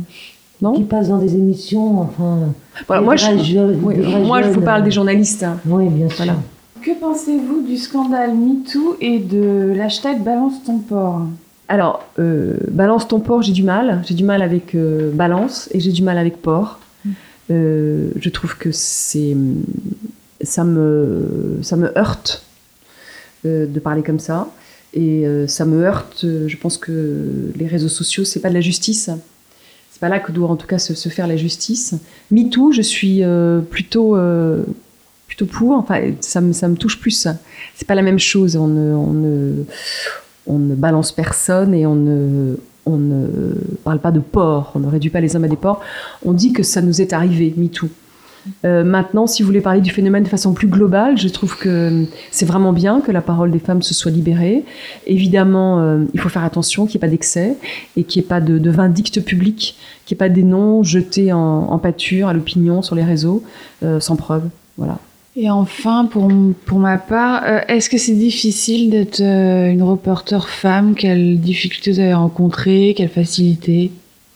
Qui 0.59 0.65
Non 0.65 0.81
passent 0.83 1.09
dans 1.09 1.19
des 1.19 1.35
émissions, 1.35 2.01
enfin. 2.01 2.39
Voilà, 2.87 3.03
Moi, 3.03 3.17
je, 3.17 3.59
oui, 3.83 3.95
moi, 4.27 4.41
vous 4.43 4.61
parle 4.63 4.83
des 4.85 4.91
journalistes. 4.93 5.43
hein. 5.43 5.59
Oui, 5.67 5.89
bien 5.89 6.09
sûr. 6.09 6.25
Voilà. 6.25 6.37
Que 6.81 6.91
pensez-vous 7.01 7.63
du 7.67 7.77
scandale 7.77 8.35
MeToo 8.35 8.97
et 9.01 9.19
de 9.19 9.73
l'hashtag 9.77 10.23
Balance 10.23 10.63
ton 10.65 10.79
porc? 10.79 11.23
Alors, 11.69 12.07
euh, 12.19 12.57
balance 12.71 13.09
ton 13.09 13.21
porc, 13.21 13.43
j'ai 13.43 13.53
du 13.53 13.63
mal. 13.63 14.03
J'ai 14.07 14.15
du 14.15 14.25
mal 14.25 14.43
avec 14.43 14.75
euh, 14.75 15.11
balance 15.11 15.69
et 15.73 15.81
j'ai 15.81 15.93
du 15.93 16.03
mal 16.03 16.19
avec 16.19 16.41
porc. 16.41 16.79
Euh, 17.51 18.09
je 18.19 18.29
trouve 18.31 18.57
que 18.57 18.71
c'est 18.73 19.37
ça 20.43 20.65
me 20.65 21.59
ça 21.63 21.77
me 21.77 21.97
heurte 21.99 22.45
de 23.45 23.79
parler 23.79 24.03
comme 24.03 24.19
ça 24.19 24.49
et 24.95 25.27
ça 25.47 25.65
me 25.67 25.85
heurte. 25.85 26.25
Je 26.25 26.57
pense 26.57 26.79
que 26.79 27.53
les 27.57 27.67
réseaux 27.67 27.89
sociaux 27.89 28.25
c'est 28.25 28.41
pas 28.41 28.49
de 28.49 28.55
la 28.55 28.63
justice. 28.63 29.11
C'est 29.91 30.01
pas 30.01 30.09
là 30.09 30.19
que 30.19 30.33
doit 30.33 30.49
en 30.49 30.57
tout 30.57 30.67
cas 30.67 30.79
se, 30.79 30.95
se 30.95 31.09
faire 31.11 31.27
la 31.27 31.37
justice. 31.37 31.95
MeToo, 32.31 32.73
je 32.73 32.81
suis 32.83 33.23
plutôt 33.71 34.17
plutôt 35.27 35.47
pour. 35.47 35.73
Enfin, 35.73 36.01
ça 36.21 36.41
me 36.41 36.55
ça 36.55 36.69
me 36.69 36.77
touche 36.77 36.99
plus. 36.99 37.29
C'est 37.75 37.87
pas 37.87 37.95
la 37.95 38.03
même 38.03 38.19
chose. 38.19 38.57
On 38.57 38.69
ne 38.69 38.95
on 38.95 39.13
ne 39.13 39.65
on 40.47 40.59
ne 40.59 40.75
balance 40.75 41.13
personne 41.13 41.75
et 41.75 41.87
on 41.87 41.95
ne, 41.95 42.57
on 42.87 42.97
ne 42.97 43.27
parle 43.85 43.99
pas 43.99 44.11
de 44.11 44.21
porc, 44.21 44.73
on 44.75 44.81
ne 44.81 44.89
réduit 44.89 45.11
pas 45.11 45.21
les 45.21 45.37
hommes 45.37 45.45
à 45.45 45.49
des 45.49 45.57
porcs, 45.57 45.81
on 46.25 46.33
dit 46.33 46.53
que 46.53 46.63
ça 46.63 46.83
nous 46.83 47.01
est 47.01 47.13
arrivé, 47.13 47.55
MeToo. 47.57 47.89
Euh, 48.65 48.85
maintenant, 48.85 49.27
si 49.27 49.43
vous 49.43 49.47
voulez 49.47 49.61
parler 49.61 49.81
du 49.81 49.91
phénomène 49.91 50.23
de 50.23 50.29
façon 50.29 50.53
plus 50.53 50.69
globale, 50.69 51.17
je 51.17 51.29
trouve 51.29 51.57
que 51.57 52.05
c'est 52.31 52.45
vraiment 52.45 52.73
bien 52.73 53.01
que 53.01 53.11
la 53.11 53.23
parole 53.23 53.51
des 53.51 53.59
femmes 53.59 53.83
se 53.83 53.95
soit 53.95 54.11
libérée. 54.11 54.65
Évidemment, 55.07 55.81
euh, 55.81 56.05
il 56.13 56.21
faut 56.21 56.29
faire 56.29 56.45
attention 56.45 56.87
qu'il 56.87 56.99
n'y 56.99 56.99
ait 56.99 57.09
pas 57.09 57.11
d'excès 57.11 57.57
et 57.97 58.05
qu'il 58.05 58.21
n'y 58.21 58.27
ait 58.27 58.29
pas 58.29 58.41
de, 58.41 58.71
vindicte 58.71 59.23
public, 59.25 59.79
qu'il 60.05 60.15
n'y 60.15 60.19
ait 60.19 60.29
pas 60.29 60.29
des 60.29 60.43
noms 60.43 60.83
jetés 60.83 61.33
en, 61.33 61.39
en 61.39 61.79
pâture 61.79 62.29
à 62.29 62.35
l'opinion 62.35 62.83
sur 62.83 62.95
les 62.95 63.05
réseaux 63.05 63.43
euh, 63.83 64.01
sans 64.01 64.17
preuve. 64.17 64.45
Voilà. 64.77 64.99
Et 65.37 65.51
enfin, 65.51 66.05
pour, 66.05 66.31
pour 66.65 66.79
ma 66.79 66.97
part, 66.97 67.43
euh, 67.45 67.59
est-ce 67.67 67.91
que 67.91 67.99
c'est 67.99 68.13
difficile 68.15 68.91
d'être 68.91 69.21
euh, 69.21 69.69
une 69.69 69.83
reporter 69.83 70.49
femme? 70.49 70.95
Quelles 70.95 71.41
difficultés 71.41 71.91
vous 71.91 71.99
avez 71.99 72.15
rencontrées? 72.15 72.95
Quelles 72.97 73.09
facilités? 73.09 73.91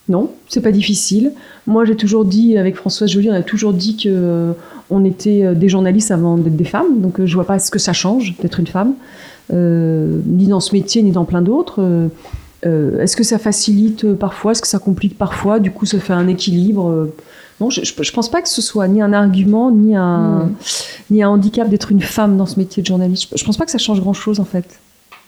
Non, 0.09 0.31
c'est 0.49 0.59
pas 0.61 0.73
difficile. 0.73 1.31
Moi, 1.67 1.85
j'ai 1.85 1.95
toujours 1.95 2.25
dit, 2.25 2.57
avec 2.57 2.75
Françoise 2.75 3.09
Joly, 3.11 3.29
on 3.29 3.33
a 3.33 3.43
toujours 3.43 3.71
dit 3.71 3.95
que 3.95 4.09
euh, 4.09 4.51
on 4.89 5.05
était 5.05 5.55
des 5.55 5.69
journalistes 5.69 6.11
avant 6.11 6.35
d'être 6.35 6.57
des 6.57 6.65
femmes. 6.65 6.99
Donc, 6.99 7.23
je 7.23 7.33
vois 7.33 7.45
pas 7.45 7.59
ce 7.59 7.71
que 7.71 7.79
ça 7.79 7.93
change 7.93 8.35
d'être 8.41 8.59
une 8.59 8.67
femme, 8.67 8.95
ni 9.53 10.47
dans 10.47 10.59
ce 10.59 10.73
métier, 10.73 11.03
ni 11.03 11.11
dans 11.11 11.25
plein 11.25 11.43
d'autres. 11.43 12.09
Est-ce 12.63 13.15
que 13.15 13.23
ça 13.23 13.37
facilite 13.37 14.13
parfois? 14.13 14.53
Est-ce 14.53 14.63
que 14.63 14.67
ça 14.67 14.79
complique 14.79 15.15
parfois? 15.15 15.59
Du 15.59 15.69
coup, 15.69 15.85
ça 15.85 15.99
fait 15.99 16.13
un 16.13 16.27
équilibre 16.27 17.07
Non, 17.61 17.69
je, 17.69 17.83
je, 17.83 17.93
je 18.01 18.11
pense 18.13 18.29
pas 18.29 18.41
que 18.41 18.49
ce 18.49 18.61
soit 18.61 18.87
ni 18.87 19.01
un 19.01 19.11
argument, 19.13 19.71
ni 19.71 19.95
un, 19.95 20.45
Mm. 20.45 20.55
ni 21.11 21.23
un 21.23 21.29
handicap 21.29 21.67
d'être 21.69 21.91
une 21.91 22.01
femme 22.01 22.37
dans 22.37 22.45
ce 22.45 22.57
métier 22.59 22.81
de 22.81 22.87
journaliste. 22.87 23.27
Je, 23.33 23.37
je 23.37 23.45
pense 23.45 23.57
pas 23.57 23.65
que 23.65 23.71
ça 23.71 23.77
change 23.77 23.99
grand-chose, 24.01 24.39
en 24.39 24.45
fait. 24.45 24.65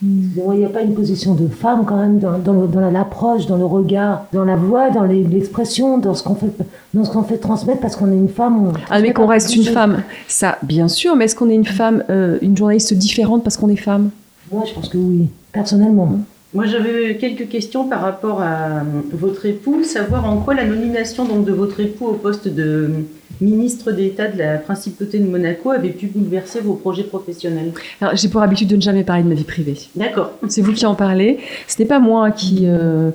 Excusez-moi, 0.03 0.55
Il 0.55 0.59
n'y 0.59 0.65
a 0.65 0.69
pas 0.69 0.81
une 0.81 0.95
position 0.95 1.35
de 1.35 1.47
femme 1.47 1.83
quand 1.85 1.95
même 1.97 2.17
dans, 2.19 2.39
dans, 2.39 2.89
l'approche, 2.89 3.45
dans 3.45 3.57
le 3.57 3.65
regard, 3.65 4.25
dans 4.33 4.43
la 4.45 4.55
voix, 4.55 4.89
dans 4.89 5.03
l'expression, 5.03 5.99
dans 5.99 6.15
ce 6.15 6.23
qu'on 6.23 6.33
fait, 6.33 6.47
dans 6.95 7.03
ce 7.03 7.11
qu'on 7.11 7.21
fait 7.21 7.37
transmettre 7.37 7.81
parce 7.81 7.95
qu'on 7.95 8.11
est 8.11 8.15
une 8.15 8.27
femme. 8.29 8.69
on 8.69 8.73
Ah, 8.89 8.99
mais 8.99 9.13
qu'on 9.13 9.27
reste 9.27 9.55
une 9.55 9.63
chose. 9.63 9.73
femme, 9.73 10.01
ça, 10.27 10.57
bien 10.63 10.87
sûr, 10.87 11.15
mais 11.15 11.25
est-ce 11.25 11.35
qu'on 11.35 11.49
est 11.51 11.55
une 11.55 11.65
femme, 11.65 12.03
euh, 12.09 12.39
une 12.41 12.57
journaliste 12.57 12.93
différente 12.95 13.43
parce 13.43 13.57
qu'on 13.57 13.69
est 13.69 13.75
femme? 13.75 14.09
Moi, 14.51 14.63
je 14.67 14.73
pense 14.73 14.89
que 14.89 14.97
oui, 14.97 15.27
personnellement. 15.51 16.13
Moi, 16.53 16.65
j'avais 16.65 17.15
quelques 17.15 17.47
questions 17.47 17.87
par 17.87 18.01
rapport 18.01 18.41
à 18.41 18.79
euh, 18.79 18.83
votre 19.13 19.45
époux, 19.45 19.83
savoir 19.83 20.25
en 20.25 20.41
quoi 20.41 20.53
la 20.53 20.65
nomination 20.65 21.23
donc, 21.23 21.45
de 21.45 21.53
votre 21.53 21.79
époux 21.79 22.07
au 22.07 22.13
poste 22.13 22.49
de 22.49 22.89
ministre 23.41 23.91
d'État 23.91 24.27
de 24.27 24.37
la 24.37 24.57
Principauté 24.57 25.19
de 25.19 25.27
Monaco 25.27 25.71
avait 25.71 25.89
pu 25.89 26.07
bouleverser 26.07 26.59
vos 26.61 26.73
projets 26.75 27.03
professionnels. 27.03 27.71
Alors, 27.99 28.15
j'ai 28.15 28.29
pour 28.29 28.41
habitude 28.41 28.67
de 28.69 28.75
ne 28.75 28.81
jamais 28.81 29.03
parler 29.03 29.23
de 29.23 29.27
ma 29.29 29.35
vie 29.35 29.43
privée. 29.43 29.77
D'accord. 29.95 30.31
C'est 30.47 30.61
vous 30.61 30.73
qui 30.73 30.85
en 30.85 30.95
parlez. 30.95 31.39
Ce 31.67 31.79
n'est 31.79 31.87
pas 31.87 31.99
moi 31.99 32.31
qui. 32.31 32.61
euh, 32.65 33.09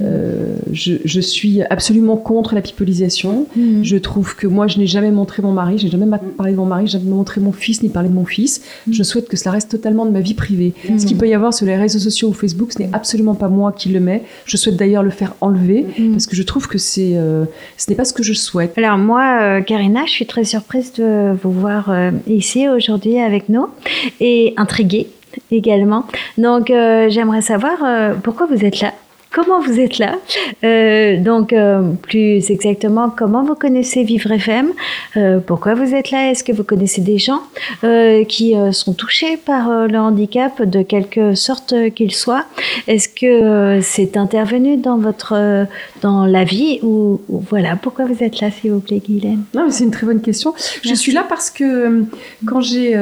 euh, 0.00 0.56
je, 0.72 0.94
je 1.04 1.20
suis 1.20 1.62
absolument 1.62 2.16
contre 2.16 2.54
la 2.54 2.60
pipolisation. 2.60 3.46
Mhm. 3.56 3.84
Je 3.84 3.96
trouve 3.96 4.34
que 4.36 4.46
moi, 4.46 4.66
je 4.66 4.78
n'ai 4.78 4.86
jamais 4.86 5.10
montré 5.10 5.42
mon 5.42 5.52
mari, 5.52 5.78
je 5.78 5.84
n'ai 5.84 5.90
jamais 5.90 6.06
ma- 6.06 6.18
parlé 6.18 6.52
de 6.52 6.56
mon 6.56 6.66
mari, 6.66 6.86
je 6.86 6.96
n'ai 6.96 7.02
jamais 7.04 7.14
montré 7.14 7.40
mon 7.40 7.52
fils 7.52 7.82
ni 7.82 7.88
parlé 7.88 8.08
de 8.08 8.14
mon 8.14 8.24
fils. 8.24 8.62
Je 8.90 9.02
souhaite 9.02 9.28
que 9.28 9.36
cela 9.36 9.52
reste 9.52 9.70
totalement 9.70 10.06
de 10.06 10.10
ma 10.10 10.20
vie 10.20 10.34
privée. 10.34 10.72
Ce 10.98 11.06
qu'il 11.06 11.16
peut 11.16 11.28
y 11.28 11.34
avoir 11.34 11.54
sur 11.54 11.66
les 11.66 11.76
réseaux 11.76 11.98
sociaux 11.98 12.28
ou 12.28 12.32
Facebook, 12.32 12.72
ce 12.72 12.80
n'est 12.80 12.90
absolument 12.92 13.34
pas 13.34 13.48
moi 13.48 13.72
qui 13.72 13.90
le 13.90 14.00
mets. 14.00 14.22
Je 14.44 14.56
souhaite 14.56 14.76
d'ailleurs 14.76 15.02
le 15.02 15.10
faire 15.10 15.34
enlever 15.40 15.86
Mhm. 15.98 16.12
parce 16.12 16.26
que 16.26 16.34
je 16.36 16.42
trouve 16.42 16.66
que 16.68 16.78
c'est, 16.78 17.12
euh, 17.14 17.44
ce 17.76 17.90
n'est 17.90 17.96
pas 17.96 18.04
ce 18.04 18.12
que 18.12 18.22
je 18.22 18.32
souhaite. 18.32 18.72
Alors 18.76 18.98
moi, 18.98 19.38
euh, 19.40 19.60
Karina, 19.72 20.04
je 20.04 20.10
suis 20.10 20.26
très 20.26 20.44
surprise 20.44 20.92
de 20.92 21.34
vous 21.42 21.50
voir 21.50 21.88
euh, 21.88 22.10
ici 22.26 22.68
aujourd'hui 22.68 23.18
avec 23.18 23.48
nous 23.48 23.68
et 24.20 24.52
intriguée 24.58 25.08
également. 25.50 26.04
Donc 26.36 26.70
euh, 26.70 27.08
j'aimerais 27.08 27.40
savoir 27.40 27.82
euh, 27.82 28.12
pourquoi 28.22 28.44
vous 28.44 28.66
êtes 28.66 28.82
là? 28.82 28.92
Comment 29.32 29.60
vous 29.60 29.80
êtes 29.80 29.98
là 29.98 30.16
Euh, 30.62 31.16
Donc, 31.22 31.52
euh, 31.54 31.92
plus 32.02 32.50
exactement, 32.50 33.08
comment 33.08 33.42
vous 33.44 33.54
connaissez 33.54 34.04
Vivre 34.04 34.30
FM 34.32 34.68
Euh, 35.16 35.40
Pourquoi 35.40 35.72
vous 35.74 35.94
êtes 35.94 36.10
là? 36.10 36.30
Est-ce 36.30 36.44
que 36.44 36.52
vous 36.52 36.64
connaissez 36.64 37.00
des 37.00 37.18
gens 37.18 37.40
qui 38.28 38.54
sont 38.72 38.92
touchés 38.92 39.36
par 39.36 39.88
le 39.88 39.98
handicap, 39.98 40.62
de 40.62 40.82
quelque 40.82 41.34
sorte 41.34 41.74
qu'il 41.94 42.12
soit 42.12 42.44
Est-ce 42.86 43.08
que 43.08 43.80
c'est 43.82 44.16
intervenu 44.16 44.76
dans 44.76 44.98
votre 44.98 45.66
dans 46.02 46.26
la 46.26 46.44
vie 46.44 46.78
ou, 46.82 47.20
ou 47.28 47.42
voilà 47.48 47.76
pourquoi 47.76 48.04
vous 48.04 48.22
êtes 48.22 48.40
là, 48.40 48.50
s'il 48.50 48.72
vous 48.72 48.80
plaît, 48.80 49.00
Guylaine? 49.04 49.42
Non, 49.54 49.66
c'est 49.70 49.84
une 49.84 49.90
très 49.90 50.06
bonne 50.06 50.20
question. 50.20 50.52
Je 50.84 50.94
suis 50.94 51.12
là 51.12 51.24
parce 51.28 51.50
que 51.50 52.04
quand 52.46 52.60
j'ai 52.60 52.94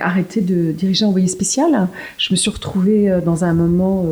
arrêté 0.00 0.40
de 0.40 0.72
diriger 0.72 1.04
un 1.04 1.08
envoyé 1.08 1.28
spécial, 1.28 1.88
je 2.18 2.32
me 2.32 2.36
suis 2.36 2.50
retrouvée 2.50 3.12
dans 3.24 3.44
un 3.44 3.52
moment 3.54 4.04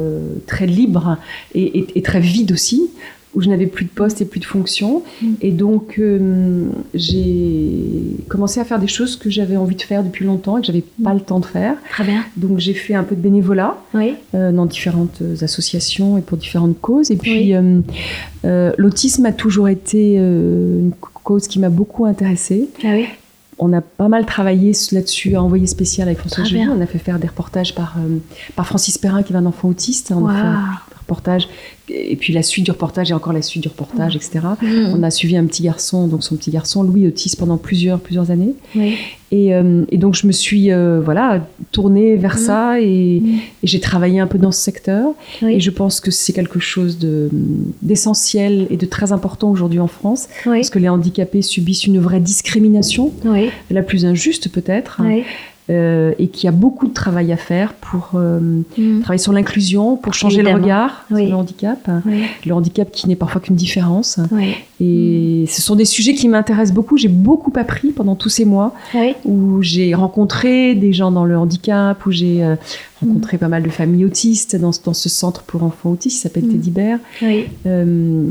très 0.47 0.67
libre 0.67 1.17
et, 1.59 1.79
et- 1.79 1.99
et 1.99 2.03
très 2.03 2.21
vide 2.21 2.53
aussi, 2.53 2.83
où 3.35 3.43
je 3.43 3.49
n'avais 3.51 3.67
plus 3.67 3.85
de 3.85 3.91
poste 3.91 4.21
et 4.23 4.25
plus 4.25 4.41
de 4.41 4.47
fonction. 4.47 5.03
Mm. 5.21 5.27
Et 5.43 5.51
donc, 5.51 5.97
euh, 5.99 6.69
j'ai 6.95 8.17
commencé 8.29 8.61
à 8.61 8.65
faire 8.65 8.79
des 8.79 8.87
choses 8.87 9.17
que 9.17 9.29
j'avais 9.31 9.57
envie 9.57 9.77
de 9.77 9.83
faire 9.83 10.03
depuis 10.03 10.25
longtemps 10.25 10.57
et 10.57 10.61
que 10.63 10.67
j'avais 10.67 10.85
pas 11.05 11.13
le 11.15 11.21
temps 11.21 11.41
de 11.41 11.45
faire. 11.45 11.75
Très 11.91 12.05
bien. 12.05 12.25
Donc, 12.37 12.59
j'ai 12.59 12.75
fait 12.75 12.95
un 12.95 13.05
peu 13.05 13.15
de 13.15 13.21
bénévolat 13.21 13.77
Oui. 13.95 14.15
euh, 14.35 14.53
dans 14.53 14.67
différentes 14.67 15.23
associations 15.43 16.17
et 16.19 16.23
pour 16.23 16.39
différentes 16.39 16.81
causes. 16.81 17.11
Et 17.11 17.17
puis, 17.17 17.33
Oui. 17.33 17.55
euh, 17.55 17.81
euh, 18.45 18.73
l'autisme 18.79 19.27
a 19.27 19.33
toujours 19.33 19.69
été 19.69 20.17
euh, 20.19 20.81
une 20.81 20.93
cause 21.25 21.47
qui 21.49 21.59
m'a 21.59 21.69
beaucoup 21.71 22.07
intéressée. 22.07 22.69
Ah 22.85 22.89
oui. 22.95 23.07
On 23.59 23.73
a 23.73 23.81
pas 23.81 24.09
mal 24.09 24.27
travaillé 24.27 24.73
là-dessus 24.93 25.35
à 25.35 25.43
envoyé 25.43 25.67
spécial 25.67 26.09
avec 26.09 26.19
François 26.19 26.45
bien. 26.45 26.71
On 26.77 26.81
a 26.83 26.87
fait 26.87 26.99
faire 26.99 27.19
des 27.19 27.27
reportages 27.27 27.75
par, 27.75 27.97
euh, 27.99 28.19
par 28.55 28.67
Francis 28.67 28.99
Perrin, 28.99 29.23
qui 29.23 29.33
avait 29.35 29.43
un 29.43 29.47
enfant 29.49 29.69
autiste. 29.69 30.13
On 30.15 30.27
a 30.27 30.33
fait 30.35 30.43
Waouh. 30.43 30.47
un 30.57 30.69
reportage. 31.07 31.49
Et 31.89 32.17
puis 32.17 32.33
la 32.33 32.43
suite 32.43 32.65
du 32.65 32.73
reportage 32.73 33.11
et 33.13 33.15
encore 33.15 33.33
la 33.33 33.43
suite 33.43 33.63
du 33.63 33.69
reportage, 33.69 34.17
etc. 34.17 34.41
Mm. 34.61 34.67
On 34.99 35.03
a 35.05 35.11
suivi 35.11 35.37
un 35.37 35.45
petit 35.47 35.63
garçon, 35.63 36.09
donc 36.09 36.25
son 36.25 36.35
petit 36.37 36.51
garçon, 36.51 36.83
Louis, 36.83 37.07
autiste 37.07 37.39
pendant 37.39 37.57
plusieurs, 37.59 38.01
plusieurs 38.01 38.31
années. 38.33 38.55
Oui. 38.75 38.95
Et, 39.33 39.55
euh, 39.55 39.85
et 39.91 39.99
donc 39.99 40.15
je 40.15 40.27
me 40.27 40.33
suis 40.33 40.71
euh, 40.73 41.01
voilà 41.05 41.47
tournée 41.73 42.17
vers 42.17 42.35
Mm. 42.37 42.39
ça 42.39 42.81
et, 42.81 43.17
et 43.17 43.23
j'ai 43.65 43.79
travaillé 43.81 44.19
un 44.21 44.27
peu 44.27 44.39
dans 44.39 44.51
ce 44.53 44.61
secteur. 44.61 45.11
Oui. 45.43 45.55
Et 45.55 45.61
je 45.61 45.71
pense 45.71 46.01
que 46.01 46.11
c'est 46.11 46.33
quelque 46.33 46.59
chose 46.59 46.99
de- 46.99 47.29
d'essentiel 47.83 48.67
et 48.71 48.77
de 48.77 48.87
très 48.87 49.13
important 49.13 49.51
aujourd'hui 49.51 49.79
en 49.81 49.87
France, 49.89 50.29
Oui. 50.47 50.59
parce 50.59 50.71
que 50.71 50.79
les 50.79 50.89
handicapés 50.89 51.43
subissent 51.43 51.87
une 51.87 51.99
vraie 52.01 52.21
discrimination, 52.21 53.13
Oui. 53.25 53.51
la 53.71 53.83
plus 53.83 54.05
injuste 54.05 54.49
peut-être. 54.49 55.01
Euh, 55.69 56.13
et 56.19 56.29
qu'il 56.29 56.45
y 56.45 56.49
a 56.49 56.53
beaucoup 56.53 56.87
de 56.87 56.93
travail 56.93 57.33
à 57.33 57.37
faire 57.37 57.73
pour 57.75 58.11
euh, 58.15 58.39
Mm. 58.79 59.01
travailler 59.01 59.19
sur 59.19 59.33
l'inclusion, 59.33 59.97
pour 59.97 60.15
changer 60.15 60.37
Évidemment. 60.39 60.59
le 60.59 60.63
regard 60.63 61.05
Oui. 61.11 61.23
sur 61.23 61.31
le 61.31 61.37
handicap, 61.37 61.91
Oui. 62.07 62.23
le 62.47 62.53
handicap 62.55 62.91
qui 62.93 63.09
n'est 63.09 63.17
parfois 63.17 63.41
qu'une 63.41 63.57
différence. 63.57 64.19
Oui. 64.31 64.55
Et 64.81 65.45
ce 65.49 65.63
sont 65.63 65.75
des 65.75 65.87
sujets 65.87 66.15
qui 66.15 66.29
m'intéressent 66.29 66.75
beaucoup. 66.75 66.99
J'ai 66.99 67.09
beaucoup 67.09 67.53
appris 67.57 67.93
pendant 67.93 68.15
tous 68.15 68.29
ces 68.29 68.45
mois 68.45 68.75
Oui. 68.95 69.15
où 69.25 69.63
j'ai 69.63 69.95
rencontré 69.95 70.75
des 70.75 70.93
gens 70.93 71.11
dans 71.11 71.25
le 71.25 71.37
handicap, 71.39 72.05
où 72.05 72.11
j'ai 72.11 72.45
euh, 72.45 72.57
rencontré 73.01 73.39
pas 73.39 73.49
mal 73.49 73.63
de 73.63 73.71
familles 73.71 74.05
autistes 74.05 74.55
dans, 74.57 74.73
ce- 74.73 74.81
dans 74.85 74.93
ce 74.93 75.09
centre 75.09 75.43
pour 75.45 75.63
enfants 75.63 75.93
autistes 75.93 76.17
qui 76.17 76.23
s'appelle 76.23 76.45
Mm. 76.45 76.51
Teddy 76.51 76.71
Bear. 76.71 76.99
Oui. 77.23 77.45
Euh, 77.67 78.25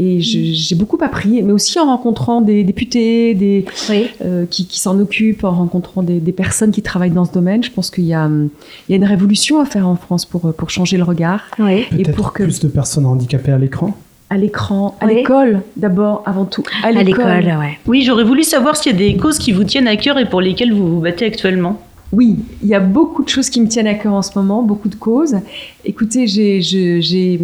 et 0.00 0.20
je- 0.20 0.52
j'ai 0.52 0.74
beaucoup 0.74 0.98
appris, 1.00 1.42
mais 1.42 1.52
aussi 1.52 1.78
en 1.78 1.84
rencontrant 1.86 2.40
des 2.40 2.64
députés, 2.64 3.34
des, 3.34 3.64
Oui. 3.88 4.06
euh, 4.24 4.46
qui, 4.50 4.66
qui 4.66 4.80
s'en 4.80 4.98
occupent, 4.98 5.44
en 5.44 5.52
rencontrant 5.52 6.02
des, 6.02 6.18
des 6.18 6.32
personnes 6.32 6.72
qui 6.72 6.82
travaillent 6.82 7.10
dans 7.12 7.24
ce 7.24 7.32
domaine. 7.32 7.62
Je 7.62 7.70
pense 7.70 7.90
qu'il 7.90 8.04
y 8.04 8.14
a, 8.14 8.24
hum, 8.26 8.48
y 8.88 8.94
a 8.94 8.96
une 8.96 9.04
révolution 9.04 9.60
à 9.60 9.64
faire 9.64 9.86
en 9.88 9.94
France 9.96 10.24
pour, 10.26 10.52
pour 10.54 10.70
changer 10.70 10.96
le 10.96 11.04
regard. 11.04 11.42
Oui. 11.60 11.84
Et 11.96 12.02
pour 12.02 12.32
que 12.32 12.42
plus 12.42 12.58
de 12.58 12.66
personnes 12.68 13.06
handicapées 13.06 13.52
à 13.52 13.58
l'écran. 13.58 13.94
À 14.34 14.36
l'écran, 14.36 14.96
à 15.00 15.06
Oui. 15.06 15.14
l'école 15.14 15.62
d'abord, 15.76 16.22
avant 16.26 16.44
tout, 16.44 16.64
à 16.82 16.90
l'école. 16.90 17.24
ouais. 17.26 17.78
Oui, 17.86 18.02
j'aurais 18.02 18.24
voulu 18.24 18.42
savoir 18.42 18.76
s'il 18.76 18.90
y 18.92 18.94
a 18.94 18.98
des 18.98 19.16
causes 19.16 19.38
qui 19.38 19.52
vous 19.52 19.62
tiennent 19.64 19.86
à 19.86 19.96
cœur 19.96 20.18
et 20.18 20.28
pour 20.28 20.40
lesquelles 20.40 20.72
vous 20.72 20.88
vous 20.96 21.00
battez 21.00 21.24
actuellement. 21.24 21.80
Oui, 22.12 22.36
il 22.62 22.68
y 22.68 22.74
a 22.74 22.80
beaucoup 22.80 23.22
de 23.22 23.28
choses 23.28 23.48
qui 23.48 23.60
me 23.60 23.68
tiennent 23.68 23.86
à 23.86 23.94
cœur 23.94 24.12
en 24.12 24.22
ce 24.22 24.32
moment, 24.36 24.62
beaucoup 24.62 24.88
de 24.88 24.94
causes. 24.96 25.36
Écoutez, 25.84 26.26
j'ai, 26.26 26.60
je, 26.62 27.00
j'ai, 27.00 27.40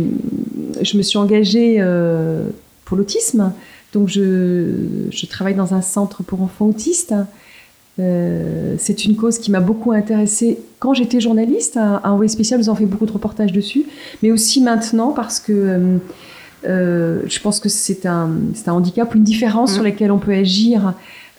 je 0.82 0.96
me 0.96 1.02
suis 1.02 1.18
engagée 1.18 1.76
euh, 1.78 2.44
pour 2.84 2.96
l'autisme. 2.96 3.52
Donc, 3.92 4.08
je, 4.08 4.64
je 5.10 5.26
travaille 5.26 5.54
dans 5.54 5.74
un 5.74 5.82
centre 5.82 6.22
pour 6.24 6.42
enfants 6.42 6.66
autistes. 6.66 7.14
Euh, 7.98 8.74
c'est 8.78 9.04
une 9.04 9.16
cause 9.16 9.38
qui 9.38 9.50
m'a 9.50 9.60
beaucoup 9.60 9.92
intéressée 9.92 10.58
quand 10.78 10.94
j'étais 10.94 11.20
journaliste. 11.20 11.76
À, 11.76 11.96
à 11.96 12.10
Envoyé 12.12 12.28
spécial, 12.28 12.58
nous 12.60 12.68
avons 12.68 12.78
fait 12.78 12.86
beaucoup 12.86 13.06
de 13.06 13.12
reportages 13.12 13.52
dessus. 13.52 13.84
Mais 14.22 14.30
aussi 14.30 14.60
maintenant 14.60 15.10
parce 15.12 15.38
que 15.40 15.52
euh, 15.52 15.96
euh, 16.66 17.20
je 17.26 17.40
pense 17.40 17.60
que 17.60 17.68
c'est 17.68 18.06
un, 18.06 18.30
c'est 18.54 18.68
un 18.68 18.74
handicap 18.74 19.12
ou 19.14 19.16
une 19.18 19.24
différence 19.24 19.70
Mm. 19.70 19.74
sur 19.74 19.82
laquelle 19.82 20.12
on 20.12 20.18
peut 20.18 20.32
agir 20.34 20.94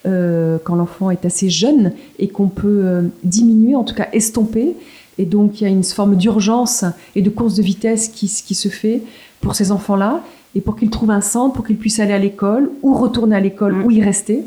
euh, 0.07 0.57
quand 0.63 0.75
l'enfant 0.75 1.11
est 1.11 1.25
assez 1.25 1.49
jeune 1.49 1.91
et 2.17 2.27
qu'on 2.27 2.47
peut 2.47 2.81
euh, 2.83 3.01
diminuer, 3.23 3.75
en 3.75 3.83
tout 3.83 3.93
cas 3.95 4.07
estomper. 4.13 4.75
Et 5.17 5.25
donc 5.25 5.61
il 5.61 5.65
y 5.65 5.67
a 5.67 5.69
une 5.69 5.83
forme 5.83 6.15
d'urgence 6.15 6.85
et 7.15 7.21
de 7.21 7.29
course 7.29 7.55
de 7.55 7.61
vitesse 7.61 8.07
qui, 8.07 8.27
qui 8.27 8.55
se 8.55 8.69
fait 8.69 9.03
pour 9.41 9.53
ces 9.55 9.71
enfants-là 9.71 10.21
et 10.55 10.61
pour 10.61 10.75
qu'ils 10.75 10.89
trouvent 10.89 11.11
un 11.11 11.21
centre, 11.21 11.53
pour 11.53 11.65
qu'ils 11.65 11.77
puissent 11.77 11.99
aller 11.99 12.13
à 12.13 12.17
l'école 12.17 12.71
ou 12.81 12.93
retourner 12.95 13.35
à 13.35 13.39
l'école 13.39 13.73
Mm. 13.75 13.85
ou 13.85 13.91
y 13.91 14.01
rester. 14.01 14.41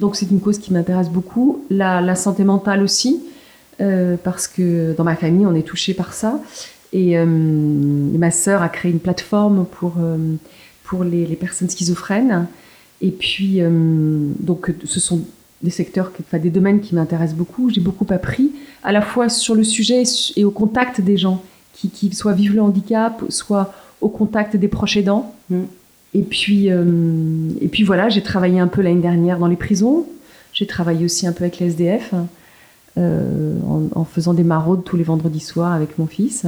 Donc 0.00 0.16
c'est 0.16 0.30
une 0.30 0.40
cause 0.40 0.58
qui 0.58 0.72
m'intéresse 0.72 1.08
beaucoup. 1.08 1.62
La, 1.70 2.00
la 2.00 2.14
santé 2.16 2.42
mentale 2.44 2.82
aussi, 2.82 3.20
euh, 3.80 4.16
parce 4.22 4.48
que 4.48 4.94
dans 4.96 5.04
ma 5.04 5.14
famille 5.16 5.46
on 5.46 5.54
est 5.54 5.62
touché 5.66 5.94
par 5.94 6.12
ça. 6.14 6.40
Et, 6.92 7.18
euh, 7.18 7.24
ma 7.26 8.30
sœur 8.30 8.62
a 8.62 8.68
créé 8.68 8.90
une 8.90 9.00
plateforme 9.00 9.66
pour, 9.66 9.94
euh, 10.00 10.16
pour 10.84 11.04
les, 11.04 11.26
les, 11.26 11.36
personnes 11.36 11.68
schizophrènes. 11.68 12.46
Et 13.00 13.10
puis, 13.10 13.60
euh, 13.60 14.30
donc, 14.40 14.72
ce 14.84 15.00
sont 15.00 15.22
des 15.62 15.70
secteurs, 15.70 16.12
enfin, 16.20 16.38
des 16.38 16.50
domaines 16.50 16.80
qui 16.80 16.94
m'intéressent 16.94 17.36
beaucoup. 17.36 17.70
J'ai 17.70 17.80
beaucoup 17.80 18.06
appris, 18.10 18.52
à 18.82 18.92
la 18.92 19.02
fois 19.02 19.28
sur 19.28 19.54
le 19.54 19.64
sujet 19.64 20.02
et 20.36 20.44
au 20.44 20.50
contact 20.50 21.00
des 21.00 21.16
gens, 21.16 21.42
qui, 21.72 21.90
qui 21.90 22.14
soit 22.14 22.32
vivent 22.32 22.54
le 22.54 22.62
handicap, 22.62 23.22
soit 23.28 23.74
au 24.00 24.08
contact 24.08 24.56
des 24.56 24.68
proches 24.68 24.96
aidants. 24.96 25.34
Mm. 25.50 25.62
Et 26.14 26.22
puis, 26.22 26.68
et 26.68 27.68
puis 27.68 27.82
voilà, 27.82 28.08
j'ai 28.08 28.22
travaillé 28.22 28.58
un 28.58 28.68
peu 28.68 28.80
l'année 28.80 29.02
dernière 29.02 29.38
dans 29.38 29.48
les 29.48 29.56
prisons. 29.56 30.06
J'ai 30.54 30.66
travaillé 30.66 31.04
aussi 31.04 31.26
un 31.26 31.32
peu 31.32 31.44
avec 31.44 31.58
les 31.58 31.66
SDF. 31.66 32.14
Euh, 32.98 33.58
en, 33.94 34.04
faisant 34.04 34.32
des 34.32 34.44
maraudes 34.44 34.82
tous 34.82 34.96
les 34.96 35.02
vendredis 35.02 35.40
soirs 35.40 35.72
avec 35.72 35.98
mon 35.98 36.06
fils. 36.06 36.46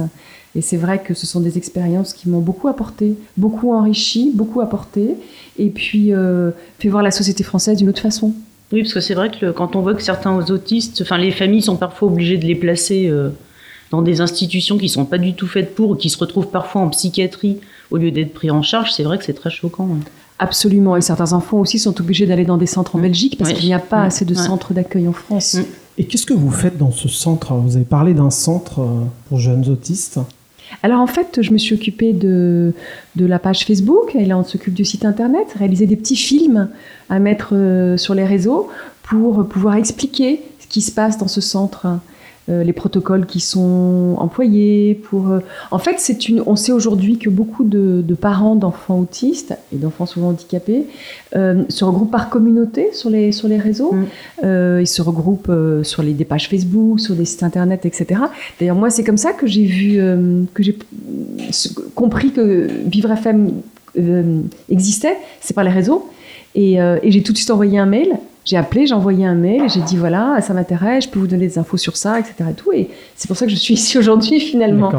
Et 0.55 0.61
c'est 0.61 0.77
vrai 0.77 0.99
que 0.99 1.13
ce 1.13 1.27
sont 1.27 1.41
des 1.41 1.59
expériences 1.59 2.13
qui 2.13 2.27
m'ont 2.27 2.39
beaucoup 2.39 2.67
apporté, 2.67 3.15
beaucoup 3.37 3.71
enrichi, 3.71 4.31
beaucoup 4.33 4.59
apporté, 4.59 5.15
et 5.59 5.69
puis 5.69 6.11
euh, 6.11 6.49
fait 6.79 6.89
voir 6.89 7.03
la 7.03 7.11
société 7.11 7.43
française 7.43 7.77
d'une 7.77 7.89
autre 7.89 8.01
façon. 8.01 8.33
Oui, 8.71 8.81
parce 8.81 8.95
que 8.95 8.99
c'est 8.99 9.13
vrai 9.13 9.29
que 9.29 9.51
quand 9.51 9.75
on 9.75 9.81
voit 9.81 9.93
que 9.93 10.01
certains 10.01 10.49
autistes, 10.49 11.03
enfin 11.03 11.19
les 11.19 11.29
familles 11.29 11.61
sont 11.61 11.75
parfois 11.75 12.07
obligées 12.07 12.37
de 12.37 12.45
les 12.45 12.55
placer 12.55 13.07
euh, 13.07 13.29
dans 13.91 14.01
des 14.01 14.19
institutions 14.19 14.79
qui 14.79 14.89
sont 14.89 15.05
pas 15.05 15.19
du 15.19 15.35
tout 15.35 15.47
faites 15.47 15.75
pour, 15.75 15.91
ou 15.91 15.95
qui 15.95 16.09
se 16.09 16.17
retrouvent 16.17 16.49
parfois 16.49 16.81
en 16.81 16.89
psychiatrie 16.89 17.57
au 17.91 17.97
lieu 17.97 18.09
d'être 18.09 18.33
pris 18.33 18.49
en 18.49 18.63
charge, 18.63 18.91
c'est 18.91 19.03
vrai 19.03 19.19
que 19.19 19.23
c'est 19.23 19.33
très 19.33 19.51
choquant. 19.51 19.87
Absolument, 20.39 20.95
et 20.95 21.01
certains 21.01 21.33
enfants 21.33 21.59
aussi 21.59 21.77
sont 21.77 21.99
obligés 21.99 22.25
d'aller 22.25 22.45
dans 22.45 22.57
des 22.57 22.65
centres 22.65 22.95
en 22.95 22.99
Belgique 22.99 23.37
parce 23.37 23.53
qu'il 23.53 23.65
n'y 23.65 23.73
a 23.73 23.79
pas 23.79 24.03
assez 24.03 24.25
de 24.25 24.33
centres 24.33 24.73
d'accueil 24.73 25.07
en 25.07 25.13
France. 25.13 25.57
Et 25.99 26.05
qu'est-ce 26.05 26.25
que 26.25 26.33
vous 26.33 26.49
faites 26.49 26.77
dans 26.77 26.91
ce 26.91 27.09
centre? 27.09 27.53
Vous 27.53 27.75
avez 27.75 27.83
parlé 27.83 28.13
d'un 28.13 28.29
centre 28.29 28.79
euh, 28.79 28.85
pour 29.27 29.37
jeunes 29.37 29.67
autistes. 29.67 30.19
Alors 30.81 31.01
en 31.01 31.07
fait, 31.07 31.41
je 31.41 31.51
me 31.51 31.57
suis 31.57 31.75
occupée 31.75 32.13
de, 32.13 32.73
de 33.17 33.25
la 33.25 33.37
page 33.37 33.65
Facebook, 33.65 34.15
et 34.15 34.25
là 34.25 34.37
on 34.37 34.45
s'occupe 34.45 34.73
du 34.73 34.85
site 34.85 35.03
internet, 35.03 35.47
réaliser 35.57 35.87
des 35.87 35.97
petits 35.97 36.15
films 36.15 36.69
à 37.09 37.19
mettre 37.19 37.49
euh, 37.51 37.97
sur 37.97 38.13
les 38.15 38.23
réseaux 38.23 38.69
pour 39.03 39.45
pouvoir 39.47 39.75
expliquer 39.75 40.41
ce 40.59 40.67
qui 40.67 40.81
se 40.81 40.91
passe 40.91 41.17
dans 41.17 41.27
ce 41.27 41.41
centre. 41.41 41.87
Euh, 42.49 42.63
les 42.63 42.73
protocoles 42.73 43.27
qui 43.27 43.39
sont 43.41 44.15
employés. 44.17 44.95
Pour, 44.95 45.29
euh, 45.29 45.39
En 45.69 45.77
fait, 45.77 45.95
c'est 45.99 46.29
une... 46.29 46.41
on 46.47 46.55
sait 46.55 46.71
aujourd'hui 46.71 47.19
que 47.19 47.29
beaucoup 47.29 47.63
de, 47.63 48.03
parents 48.19 48.55
d'enfants 48.55 48.99
autistes 48.99 49.53
et 49.71 49.75
d'enfants 49.75 50.07
souvent 50.07 50.29
handicapés 50.29 50.85
euh, 51.35 51.63
se 51.69 51.83
regroupent 51.83 52.11
par 52.11 52.29
communauté 52.29 52.89
sur 52.91 53.09
les, 53.11 53.31
sur 53.31 53.47
les 53.47 53.57
réseaux. 53.57 53.93
Mm. 53.93 54.79
ils 54.81 54.87
se 54.87 55.01
regroupent 55.01 55.51
sur 55.83 56.01
les, 56.01 56.13
des 56.13 56.25
pages 56.25 56.49
Facebook, 56.49 56.99
sur 56.99 57.13
des 57.13 57.25
sites 57.25 57.43
internet, 57.43 57.85
etc. 57.85 58.21
D'ailleurs, 58.59 58.75
moi, 58.75 58.89
c'est 58.89 59.03
comme 59.03 59.17
ça 59.17 59.33
que 59.33 59.45
j'ai 59.45 59.65
vu, 59.65 59.99
que 60.53 60.63
j'ai 60.63 60.77
compris 61.93 62.31
que 62.31 62.67
Vivre 62.85 63.11
FM 63.11 63.51
existait. 64.69 65.17
C'est 65.41 65.53
par 65.53 65.63
les 65.63 65.71
réseaux. 65.71 66.09
Et, 66.55 66.75
et 66.75 67.11
j'ai 67.11 67.21
tout 67.21 67.31
de 67.31 67.37
suite 67.37 67.51
envoyé 67.51 67.77
un 67.77 67.85
mail 67.85 68.17
j'ai 68.49 68.57
appelé, 68.57 68.87
j'ai 68.87 68.95
envoyé 68.95 69.27
un 69.27 69.35
mail, 69.35 69.65
et 69.65 69.69
j'ai 69.69 69.81
dit 69.81 69.95
voilà, 69.95 70.41
ça 70.41 70.55
m'intéresse, 70.55 71.03
je 71.03 71.09
peux 71.09 71.19
vous 71.19 71.27
donner 71.27 71.45
des 71.47 71.59
infos 71.59 71.77
sur 71.77 71.95
ça, 71.95 72.19
etc. 72.19 72.33
Et, 72.49 72.53
tout, 72.53 72.71
et 72.71 72.89
c'est 73.15 73.27
pour 73.27 73.37
ça 73.37 73.45
que 73.45 73.51
je 73.51 73.55
suis 73.55 73.75
ici 73.75 73.99
aujourd'hui 73.99 74.39
finalement. 74.39 74.91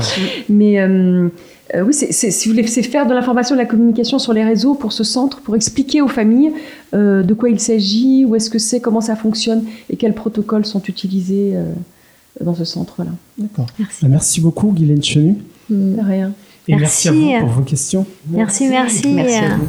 Mais 0.49 0.79
euh, 0.81 1.29
euh, 1.75 1.83
oui, 1.83 1.93
c'est, 1.93 2.13
si 2.13 2.49
vous 2.49 2.55
voulez, 2.55 2.65
c'est 2.69 2.85
faire 2.85 3.09
de 3.09 3.13
l'information, 3.13 3.57
de 3.57 3.61
la 3.61 3.67
communication 3.67 4.21
sur 4.21 4.33
les 4.33 4.45
réseaux 4.45 4.75
pour 4.75 4.93
ce 4.93 5.03
centre, 5.03 5.41
pour 5.41 5.57
expliquer 5.57 6.01
aux 6.01 6.07
familles 6.07 6.53
euh, 6.95 7.25
de 7.25 7.35
quoi 7.35 7.51
il 7.51 7.59
s'agit, 7.59 8.25
où 8.25 8.37
est-ce 8.37 8.51
que 8.51 8.61
c'est, 8.61 8.79
comment 8.79 9.01
ça 9.01 9.17
fonctionne 9.17 9.65
et 9.89 9.97
quels 9.97 10.15
protocoles 10.15 10.65
sont 10.65 10.83
utilisés 10.85 11.55
dans 12.41 12.55
ce 12.55 12.65
centre-là. 12.65 13.11
D'accord. 13.37 13.67
Merci. 13.81 13.99
Bah, 14.03 14.09
merci 14.09 14.41
beaucoup, 14.41 14.71
Guylaine 14.71 15.03
Chenu. 15.03 15.39
De 15.71 16.01
rien. 16.01 16.33
Et 16.69 16.77
merci, 16.77 17.09
à 17.09 17.13
vous 17.13 17.39
pour 17.41 17.49
vos 17.49 17.63
questions. 17.63 18.07
Merci, 18.31 18.69
merci. 18.69 19.09
Merci 19.13 19.39
à 19.39 19.57
vous. 19.57 19.67